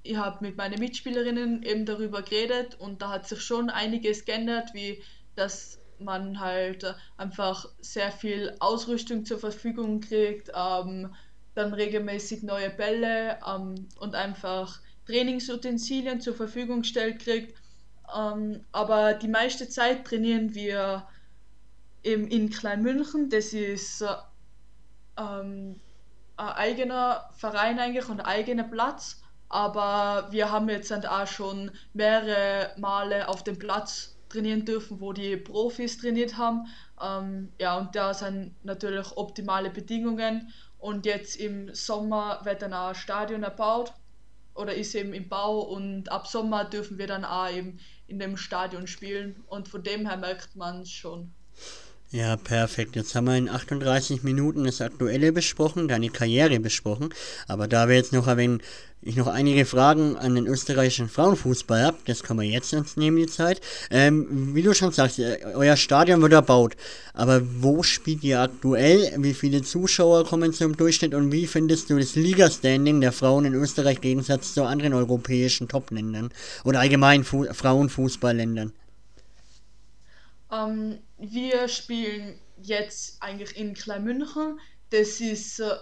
[0.03, 4.73] ich habe mit meinen Mitspielerinnen eben darüber geredet und da hat sich schon einiges geändert,
[4.73, 5.03] wie
[5.35, 11.13] dass man halt einfach sehr viel Ausrüstung zur Verfügung kriegt, ähm,
[11.55, 17.55] dann regelmäßig neue Bälle ähm, und einfach Trainingsutensilien zur Verfügung gestellt kriegt.
[18.15, 21.07] Ähm, aber die meiste Zeit trainieren wir
[22.03, 23.29] eben in Kleinmünchen.
[23.29, 24.03] Das ist
[25.19, 25.79] ähm,
[26.37, 29.21] ein eigener Verein eigentlich und ein eigener Platz.
[29.49, 35.37] Aber wir haben jetzt auch schon mehrere Male auf dem Platz trainieren dürfen, wo die
[35.37, 36.67] Profis trainiert haben.
[37.01, 40.53] Ähm, ja, und da sind natürlich optimale Bedingungen.
[40.79, 43.93] Und jetzt im Sommer wird dann auch ein Stadion erbaut
[44.53, 48.37] oder ist eben im Bau und ab Sommer dürfen wir dann auch eben in dem
[48.37, 51.33] Stadion spielen und von dem her merkt man es schon.
[52.09, 52.95] Ja, perfekt.
[52.95, 57.09] Jetzt haben wir in 38 Minuten das Aktuelle besprochen, deine Karriere besprochen.
[57.49, 58.61] Aber da wir jetzt noch erwähnen,
[59.01, 63.17] ich noch einige Fragen an den österreichischen Frauenfußball habe, das kann man jetzt uns nehmen,
[63.17, 63.59] die Zeit.
[63.91, 66.77] Ähm, wie du schon sagst, äh, euer Stadion wird erbaut.
[67.13, 69.11] Aber wo spielt ihr aktuell?
[69.17, 71.13] Wie viele Zuschauer kommen zum Durchschnitt?
[71.13, 75.67] Und wie findest du das Liga-Standing der Frauen in Österreich im Gegensatz zu anderen europäischen
[75.67, 76.31] Top-Ländern?
[76.63, 78.71] Oder allgemein Fu Frauenfußballländern?
[80.51, 84.59] Ähm, wir spielen jetzt eigentlich in Kleinmünchen.
[84.89, 85.75] Das ist äh,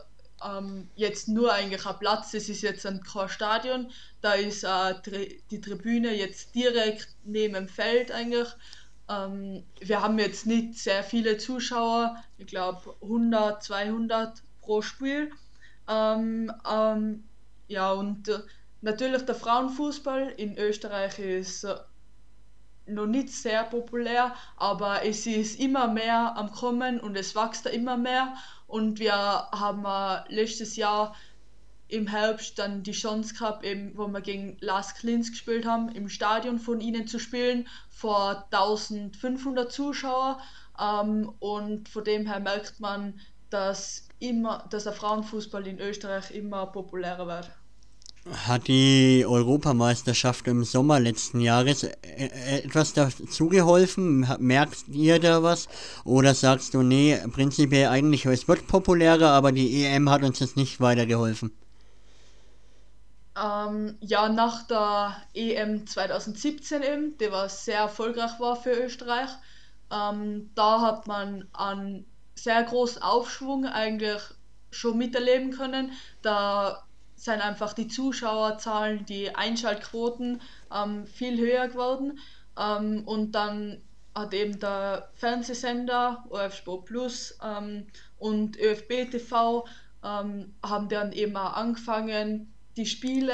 [0.43, 3.91] ähm, jetzt nur eigentlich ein Platz, das ist jetzt ein kein Stadion.
[4.22, 8.47] Da ist äh, die Tribüne jetzt direkt neben dem Feld eigentlich.
[9.07, 15.32] Ähm, wir haben jetzt nicht sehr viele Zuschauer, ich glaube 100, 200 pro Spiel.
[15.88, 17.24] Ähm, ähm,
[17.68, 18.39] ja, und äh,
[18.82, 21.76] natürlich der Frauenfußball in Österreich ist äh,
[22.88, 27.97] noch nicht sehr populär, aber es ist immer mehr am Kommen und es wächst immer
[27.97, 28.36] mehr.
[28.67, 29.86] Und wir haben
[30.27, 31.15] letztes Jahr
[31.88, 36.09] im Herbst dann die Chance gehabt, eben, wo wir gegen Las Klins gespielt haben, im
[36.09, 40.39] Stadion von ihnen zu spielen, vor 1500 Zuschauer.
[40.79, 43.19] Ähm, und von dem her merkt man,
[43.49, 47.51] dass, immer, dass der Frauenfußball in Österreich immer populärer wird.
[48.32, 54.28] Hat die Europameisterschaft im Sommer letzten Jahres äh, äh, etwas dazu geholfen?
[54.39, 55.67] Merkt ihr da was?
[56.05, 60.57] Oder sagst du, nee, prinzipiell eigentlich, es wird populärer, aber die EM hat uns jetzt
[60.57, 61.51] nicht weitergeholfen?
[63.38, 69.30] Ähm, ja, nach der EM 2017 eben, die war sehr erfolgreich war für Österreich,
[69.91, 74.21] ähm, da hat man einen sehr großen Aufschwung eigentlich
[74.71, 75.91] schon miterleben können.
[76.21, 76.84] Da
[77.26, 82.19] sind einfach die Zuschauerzahlen, die Einschaltquoten ähm, viel höher geworden.
[82.57, 83.82] Ähm, und dann
[84.13, 87.88] hat eben der Fernsehsender OF Sport Plus ähm,
[88.19, 89.67] und ÖFB TV
[90.03, 93.34] ähm, haben dann eben auch angefangen, die Spiele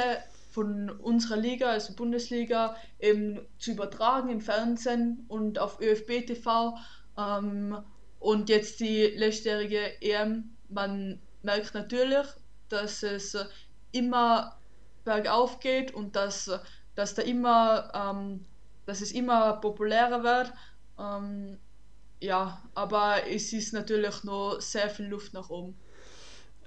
[0.52, 6.78] von unserer Liga, also Bundesliga, eben zu übertragen im Fernsehen und auf ÖFB TV.
[7.18, 7.78] Ähm,
[8.20, 12.28] und jetzt die letztjährige EM, man merkt natürlich,
[12.70, 13.36] dass es
[13.92, 14.58] immer
[15.04, 16.50] bergauf geht und dass,
[16.96, 18.46] dass da immer, ähm,
[18.86, 20.54] dass es immer populärer wird.
[21.00, 21.58] Ähm,
[22.20, 25.76] ja, aber es ist natürlich noch sehr viel Luft nach oben.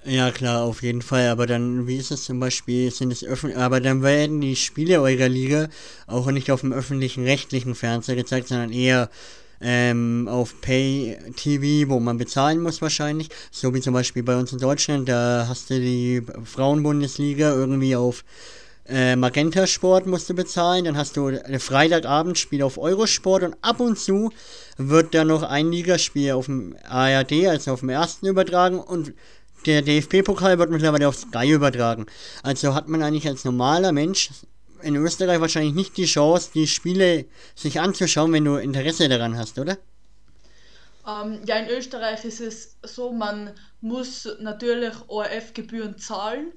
[0.04, 1.28] Ja, klar, auf jeden Fall.
[1.28, 5.00] Aber dann, wie ist es zum Beispiel, sind es öffentlich, aber dann werden die Spiele
[5.00, 5.68] eurer Liga
[6.06, 9.08] auch nicht auf dem öffentlichen rechtlichen Fernseher gezeigt, sondern eher
[9.60, 13.28] ähm, auf Pay TV, wo man bezahlen muss wahrscheinlich.
[13.50, 18.24] So wie zum Beispiel bei uns in Deutschland, da hast du die Frauenbundesliga irgendwie auf
[18.86, 23.80] äh, Magenta Sport musst du bezahlen, dann hast du ein Freitagabendspiel auf Eurosport und ab
[23.80, 24.30] und zu
[24.76, 29.14] wird da noch ein Ligaspiel auf dem ARD, also auf dem ersten übertragen und
[29.64, 32.04] der DFB-Pokal wird mittlerweile auf Sky übertragen.
[32.42, 34.28] Also hat man eigentlich als normaler Mensch
[34.84, 37.24] in Österreich wahrscheinlich nicht die Chance, die Spiele
[37.54, 39.78] sich anzuschauen, wenn du Interesse daran hast, oder?
[41.06, 46.52] Ähm, ja, in Österreich ist es so, man muss natürlich ORF-Gebühren zahlen,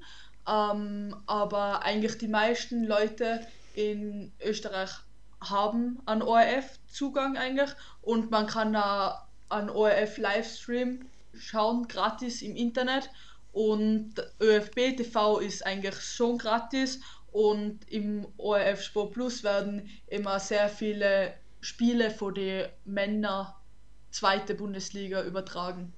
[0.48, 4.90] ähm, aber eigentlich die meisten Leute in Österreich
[5.40, 7.70] haben einen ORF-Zugang eigentlich
[8.02, 13.10] und man kann da einen ORF-Livestream schauen, gratis im Internet
[13.52, 17.00] und ÖFB TV ist eigentlich schon gratis
[17.32, 23.56] und im ORF Sport Plus werden immer sehr viele Spiele von den Männer
[24.10, 25.92] zweite Bundesliga übertragen.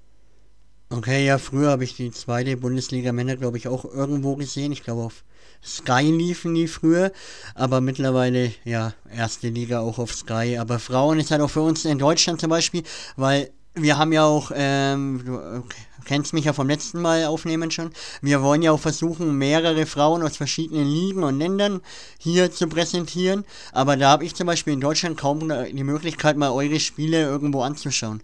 [0.92, 4.72] Okay, ja, früher habe ich die zweite Bundesliga Männer, glaube ich, auch irgendwo gesehen.
[4.72, 5.24] Ich glaube, auf
[5.62, 7.12] Sky liefen die früher,
[7.54, 10.58] aber mittlerweile, ja, erste Liga auch auf Sky.
[10.58, 12.82] Aber Frauen ist halt auch für uns in Deutschland zum Beispiel,
[13.14, 15.62] weil wir haben ja auch, ähm, du
[16.04, 20.22] kennst mich ja vom letzten Mal aufnehmen schon, wir wollen ja auch versuchen, mehrere Frauen
[20.22, 21.80] aus verschiedenen Ligen und Ländern
[22.18, 26.50] hier zu präsentieren, aber da habe ich zum Beispiel in Deutschland kaum die Möglichkeit, mal
[26.50, 28.22] eure Spiele irgendwo anzuschauen.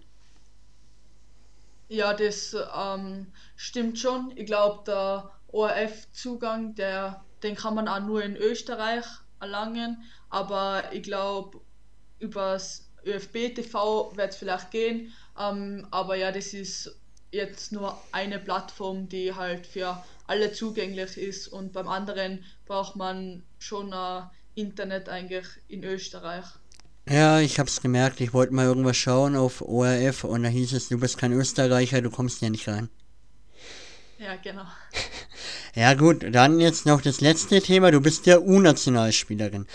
[1.89, 4.33] Ja, das ähm, stimmt schon.
[4.35, 9.05] Ich glaube, der ORF-Zugang, der, den kann man auch nur in Österreich
[9.39, 11.61] erlangen, aber ich glaube,
[12.19, 16.95] übers ÖFB TV wird es vielleicht gehen, ähm, aber ja, das ist
[17.31, 23.43] jetzt nur eine Plattform, die halt für alle zugänglich ist und beim anderen braucht man
[23.59, 26.45] schon ein Internet eigentlich in Österreich.
[27.09, 30.89] Ja, ich hab's gemerkt, ich wollte mal irgendwas schauen auf ORF und da hieß es,
[30.89, 32.89] du bist kein Österreicher, du kommst ja nicht rein.
[34.19, 34.65] Ja, genau.
[35.75, 39.67] Ja gut, dann jetzt noch das letzte Thema, du bist ja U-Nationalspielerin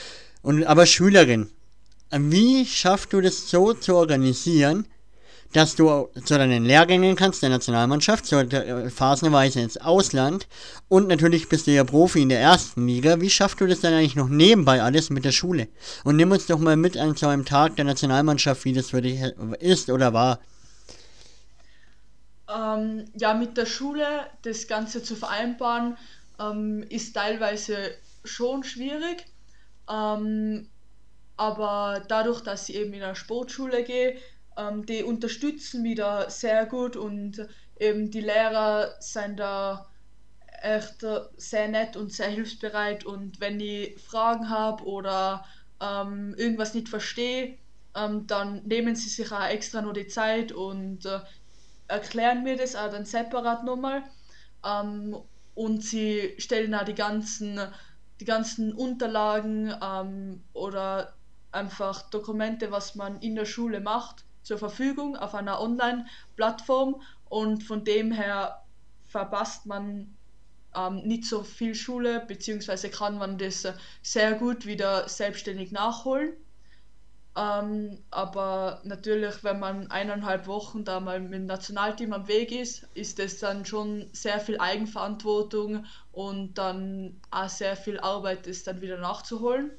[0.43, 1.49] und aber Schülerin.
[2.13, 4.87] Wie schaffst du das so zu organisieren,
[5.53, 10.47] dass du zu deinen Lehrgängen kannst, der Nationalmannschaft, so äh, phasenweise ins Ausland
[10.89, 13.21] und natürlich bist du ja Profi in der ersten Liga.
[13.21, 15.69] Wie schaffst du das dann eigentlich noch nebenbei alles mit der Schule?
[16.05, 19.03] Und nimm uns doch mal mit an so einem Tag der Nationalmannschaft, wie das für
[19.03, 19.21] dich
[19.61, 20.41] ist oder war.
[22.55, 24.07] Ähm, ja, mit der Schule
[24.43, 25.97] das Ganze zu vereinbaren,
[26.41, 27.77] ähm, ist teilweise
[28.25, 29.27] schon schwierig.
[29.91, 30.69] Ähm,
[31.37, 34.17] aber dadurch, dass ich eben in eine Sportschule gehe,
[34.57, 37.47] ähm, die unterstützen mich da sehr gut und
[37.79, 39.87] eben die Lehrer sind da
[40.63, 41.05] echt
[41.37, 45.45] sehr nett und sehr hilfsbereit und wenn ich Fragen habe oder
[45.81, 47.59] ähm, irgendwas nicht verstehe,
[47.95, 51.21] ähm, dann nehmen sie sich auch extra nur die Zeit und äh,
[51.89, 54.03] erklären mir das auch dann separat nochmal.
[54.65, 55.17] Ähm,
[55.55, 57.61] und sie stellen auch die ganzen,
[58.21, 61.15] die ganzen Unterlagen ähm, oder
[61.53, 67.85] einfach Dokumente, was man in der Schule macht, zur Verfügung auf einer Online-Plattform und von
[67.85, 68.63] dem her
[69.07, 70.17] verpasst man
[70.75, 73.67] ähm, nicht so viel Schule, beziehungsweise kann man das
[74.03, 76.33] sehr gut wieder selbstständig nachholen.
[77.35, 82.87] Ähm, aber natürlich, wenn man eineinhalb Wochen da mal mit dem Nationalteam am Weg ist,
[82.95, 88.83] ist das dann schon sehr viel Eigenverantwortung und dann auch sehr viel Arbeit, das dann
[88.83, 89.71] wieder nachzuholen.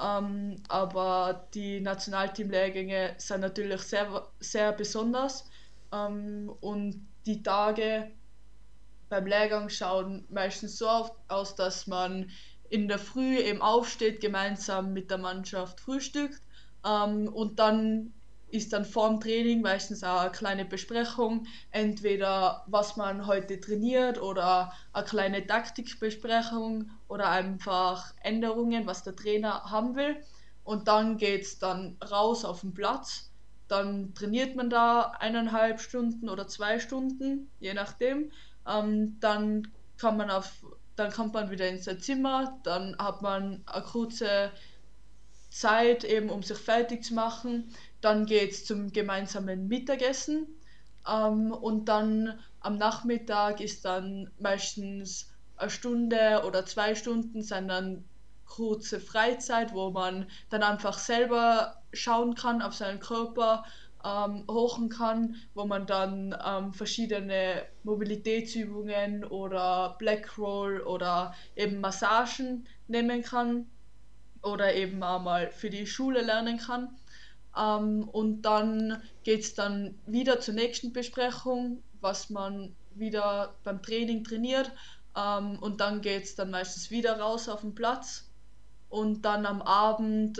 [0.00, 5.48] Ähm, aber die Nationalteam-Lehrgänge sind natürlich sehr, sehr besonders.
[5.92, 8.10] Ähm, und die Tage
[9.08, 10.88] beim Lehrgang schauen meistens so
[11.28, 12.30] aus, dass man
[12.70, 16.40] in der Früh eben aufsteht, gemeinsam mit der Mannschaft frühstückt.
[16.84, 18.14] Ähm, und dann
[18.52, 24.20] ist dann vor dem Training meistens auch eine kleine Besprechung, entweder was man heute trainiert
[24.20, 30.16] oder eine kleine Taktikbesprechung oder einfach Änderungen, was der Trainer haben will.
[30.64, 33.30] Und dann geht es dann raus auf den Platz.
[33.68, 38.30] Dann trainiert man da eineinhalb Stunden oder zwei Stunden, je nachdem.
[38.68, 43.82] Ähm, dann kann man auf, dann kommt man wieder ins Zimmer, dann hat man eine
[43.82, 44.52] kurze
[45.52, 47.72] Zeit, eben um sich fertig zu machen.
[48.02, 50.46] Dann geht es zum gemeinsamen Mittagessen.
[51.08, 58.04] Ähm, und dann am Nachmittag ist dann meistens eine Stunde oder zwei Stunden, sind dann
[58.44, 63.64] kurze Freizeit, wo man dann einfach selber schauen kann auf seinen Körper,
[64.04, 72.66] ähm, hochen kann, wo man dann ähm, verschiedene Mobilitätsübungen oder Black Roll oder eben Massagen
[72.88, 73.66] nehmen kann
[74.42, 76.96] oder eben auch mal für die Schule lernen kann.
[77.58, 84.24] Ähm, und dann geht es dann wieder zur nächsten Besprechung, was man wieder beim Training
[84.24, 84.72] trainiert.
[85.16, 88.28] Ähm, und dann geht es dann meistens wieder raus auf den Platz.
[88.88, 90.38] Und dann am Abend,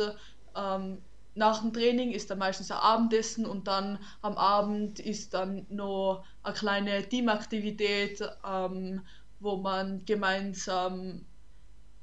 [0.56, 0.98] ähm,
[1.34, 6.24] nach dem Training ist dann meistens ein Abendessen und dann am Abend ist dann noch
[6.42, 9.00] eine kleine Teamaktivität, ähm,
[9.40, 11.24] wo man gemeinsam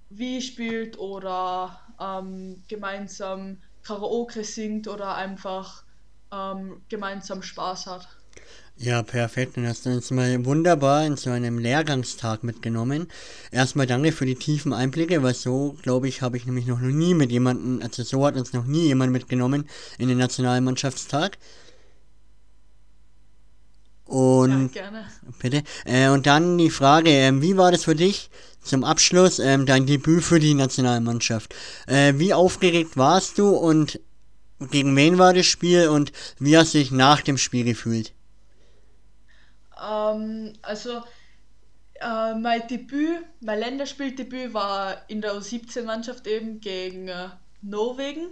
[0.10, 5.84] wie spielt oder ähm, gemeinsam Karaoke singt oder einfach
[6.32, 8.07] ähm, gemeinsam Spaß hat.
[8.82, 9.57] Ja, perfekt.
[9.57, 13.07] Dann hast du uns mal wunderbar in so einem Lehrgangstag mitgenommen.
[13.51, 17.13] Erstmal danke für die tiefen Einblicke, weil so, glaube ich, habe ich nämlich noch nie
[17.13, 19.67] mit jemandem, also so hat uns noch nie jemand mitgenommen
[19.97, 21.38] in den Nationalmannschaftstag.
[24.10, 25.05] Und ja, gerne.
[25.39, 25.64] bitte.
[25.86, 28.32] Äh, und dann die Frage, äh, wie war das für dich
[28.64, 31.53] zum Abschluss, äh, dein Debüt für die Nationalmannschaft?
[31.86, 33.99] Äh, wie aufgeregt warst du und
[34.72, 38.14] gegen wen war das Spiel und wie hast du dich nach dem Spiel gefühlt?
[39.80, 41.03] Ähm, also
[42.01, 47.30] äh, mein Debüt, mein Länderspieldebüt war in der U17-Mannschaft eben gegen äh,
[47.62, 48.30] Norwegen.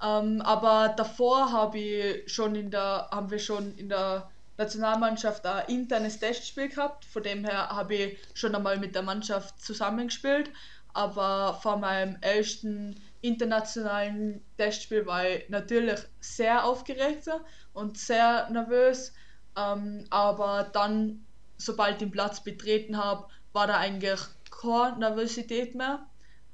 [0.00, 5.66] Ähm, aber davor habe ich schon in der, haben wir schon in der Nationalmannschaft ein
[5.68, 7.04] internes Testspiel gehabt.
[7.04, 10.50] Von dem her habe ich schon einmal mit der Mannschaft zusammengespielt.
[10.92, 17.28] Aber vor meinem ersten internationalen Testspiel war ich natürlich sehr aufgeregt
[17.72, 19.12] und sehr nervös.
[19.56, 21.24] Ähm, aber dann,
[21.56, 26.06] sobald ich den Platz betreten habe, war da eigentlich keine Nervosität mehr.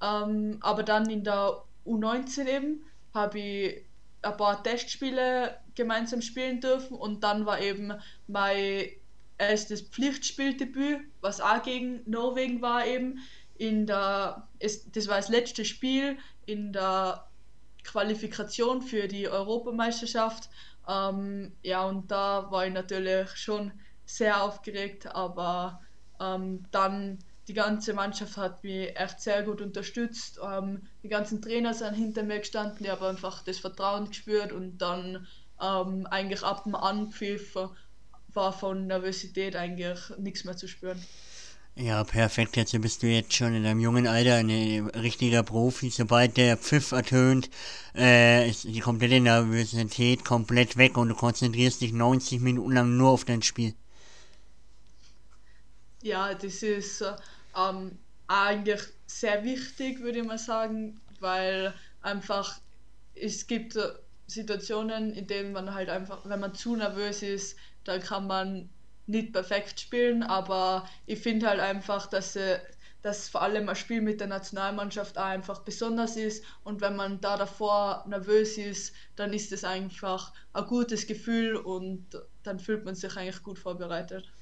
[0.02, 2.84] Ähm, aber dann in der U19 eben
[3.14, 3.84] habe ich
[4.22, 7.92] ein paar Testspiele gemeinsam spielen dürfen und dann war eben
[8.26, 8.86] mein
[9.38, 13.18] erstes Pflichtspieldebüt, was auch gegen Norwegen war eben
[13.56, 17.26] in der das war das letzte Spiel in der
[17.84, 20.48] Qualifikation für die Europameisterschaft.
[20.88, 23.72] Ähm, ja, und da war ich natürlich schon
[24.06, 25.80] sehr aufgeregt, aber
[26.20, 30.40] ähm, dann die ganze Mannschaft hat mich echt sehr gut unterstützt.
[30.42, 34.78] Ähm, die ganzen Trainer sind hinter mir gestanden, ich habe einfach das Vertrauen gespürt und
[34.78, 35.26] dann
[35.60, 37.56] ähm, eigentlich ab dem Anpfiff
[38.32, 41.00] war von Nervosität eigentlich nichts mehr zu spüren.
[41.76, 42.56] Ja, perfekt.
[42.56, 44.50] Jetzt bist du jetzt schon in deinem jungen Alter ein
[44.90, 45.90] richtiger Profi.
[45.90, 47.50] Sobald der Pfiff ertönt,
[47.96, 53.10] äh, ist die komplette Nervosität komplett weg und du konzentrierst dich 90 Minuten lang nur
[53.10, 53.74] auf dein Spiel.
[56.02, 57.02] Ja, das ist
[57.56, 57.98] ähm,
[58.28, 62.60] eigentlich sehr wichtig, würde ich mal sagen, weil einfach
[63.16, 63.76] es gibt
[64.26, 68.70] Situationen, in denen man halt einfach, wenn man zu nervös ist, dann kann man
[69.06, 72.58] nicht perfekt spielen, aber ich finde halt einfach, dass, äh,
[73.02, 77.20] dass vor allem ein Spiel mit der Nationalmannschaft auch einfach besonders ist und wenn man
[77.20, 82.06] da davor nervös ist, dann ist es einfach ein gutes Gefühl und
[82.42, 84.32] dann fühlt man sich eigentlich gut vorbereitet.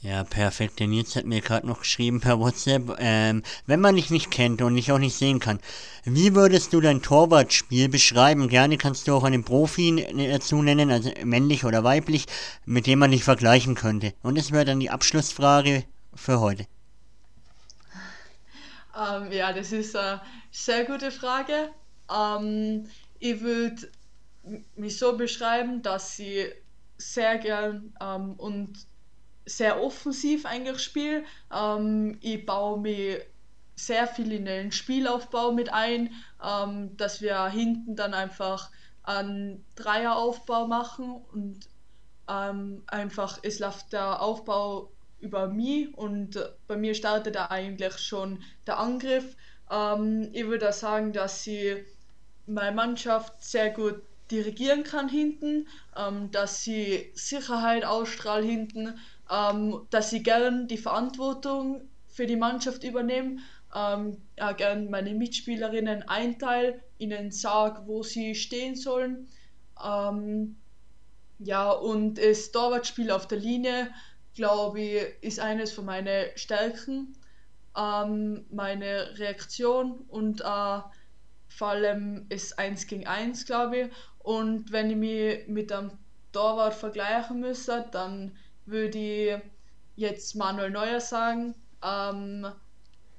[0.00, 0.78] Ja, perfekt.
[0.78, 4.60] Der Nils hat mir gerade noch geschrieben per WhatsApp, ähm, wenn man dich nicht kennt
[4.62, 5.58] und dich auch nicht sehen kann,
[6.04, 8.48] wie würdest du dein Torwartspiel beschreiben?
[8.48, 12.26] Gerne kannst du auch einen Profi dazu nennen, also männlich oder weiblich,
[12.66, 14.12] mit dem man dich vergleichen könnte.
[14.22, 15.84] Und das wäre dann die Abschlussfrage
[16.14, 16.66] für heute.
[18.96, 20.20] Ähm, ja, das ist eine
[20.50, 21.70] sehr gute Frage.
[22.14, 22.88] Ähm,
[23.18, 23.90] ich würde
[24.76, 26.46] mich so beschreiben, dass sie
[26.98, 28.86] sehr gern ähm, und
[29.46, 31.24] sehr offensiv eigentlich spiele.
[31.54, 33.22] Ähm, ich baue mir
[33.76, 36.10] sehr viel in den Spielaufbau mit ein,
[36.44, 38.70] ähm, dass wir hinten dann einfach
[39.02, 41.68] einen Dreieraufbau machen und
[42.28, 44.90] ähm, einfach es läuft der Aufbau
[45.20, 49.36] über mich und bei mir startet da eigentlich schon der Angriff.
[49.70, 51.84] Ähm, ich würde sagen, dass sie
[52.46, 58.98] meine Mannschaft sehr gut dirigieren kann hinten, ähm, dass sie Sicherheit ausstrahlt hinten
[59.30, 63.38] ähm, dass ich gern die Verantwortung für die Mannschaft übernehme,
[63.74, 69.28] ähm, ja, gern meine Mitspielerinnen einteile, ihnen sage, wo sie stehen sollen.
[69.84, 70.56] Ähm,
[71.38, 73.90] ja, und das Torwartspiel auf der Linie,
[74.34, 77.14] glaube ich, ist eines von meinen Stärken.
[77.76, 80.80] Ähm, meine Reaktion und äh,
[81.48, 83.92] vor allem ist 1 gegen 1, glaube ich.
[84.18, 85.92] Und wenn ich mich mit einem
[86.32, 88.36] Torwart vergleichen müsste, dann
[88.66, 89.36] würde ich
[89.96, 91.54] jetzt Manuel Neuer sagen.
[91.82, 92.46] Ähm,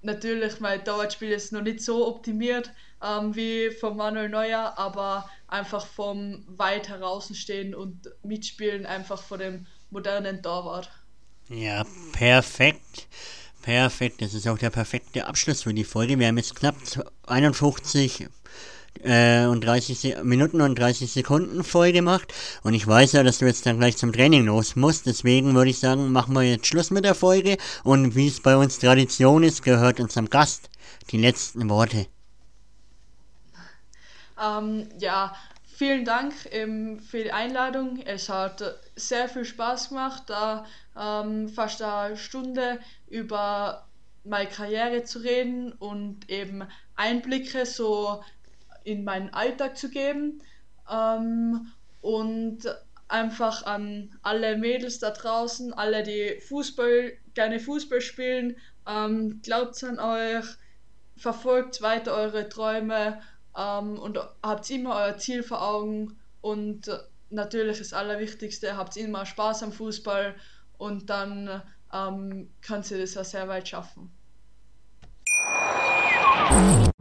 [0.02, 2.72] natürlich, mein Dauerspiel ist noch nicht so optimiert
[3.04, 9.66] ähm, wie von Manuel Neuer, aber einfach vom weit heraußenstehen und mitspielen einfach vor dem
[9.90, 10.92] modernen Torwart.
[11.50, 13.08] Ja, perfekt.
[13.62, 14.22] Perfekt.
[14.22, 16.20] Das ist auch der perfekte Abschluss für die Folge.
[16.20, 16.76] Wir haben jetzt knapp
[17.26, 18.28] 51
[19.04, 22.34] äh, und 30 Minuten und 30 Sekunden voll gemacht.
[22.64, 25.06] Und ich weiß ja, dass du jetzt dann gleich zum Training los musst.
[25.06, 27.58] Deswegen würde ich sagen, machen wir jetzt Schluss mit der Folge.
[27.84, 30.70] Und wie es bei uns Tradition ist, gehört unserem Gast
[31.12, 32.08] die letzten Worte.
[34.42, 35.36] Ähm, ja,
[35.76, 38.00] vielen Dank ähm, für die Einladung.
[38.06, 38.64] Es hat
[38.96, 40.66] sehr viel Spaß gemacht, da
[40.98, 43.88] ähm, fast eine Stunde über
[44.24, 46.64] meine Karriere zu reden und eben
[46.96, 48.24] Einblicke so
[48.88, 50.42] in meinen Alltag zu geben
[50.90, 51.68] ähm,
[52.00, 52.60] und
[53.10, 58.56] einfach an alle Mädels da draußen, alle, die Fußball, gerne Fußball spielen,
[58.88, 60.46] ähm, glaubt an euch,
[61.18, 63.22] verfolgt weiter eure Träume
[63.58, 66.90] ähm, und habt immer euer Ziel vor Augen und
[67.30, 70.34] natürlich das Allerwichtigste, habt immer Spaß am Fußball
[70.78, 71.62] und dann
[71.94, 74.12] ähm, könnt ihr das ja sehr weit schaffen.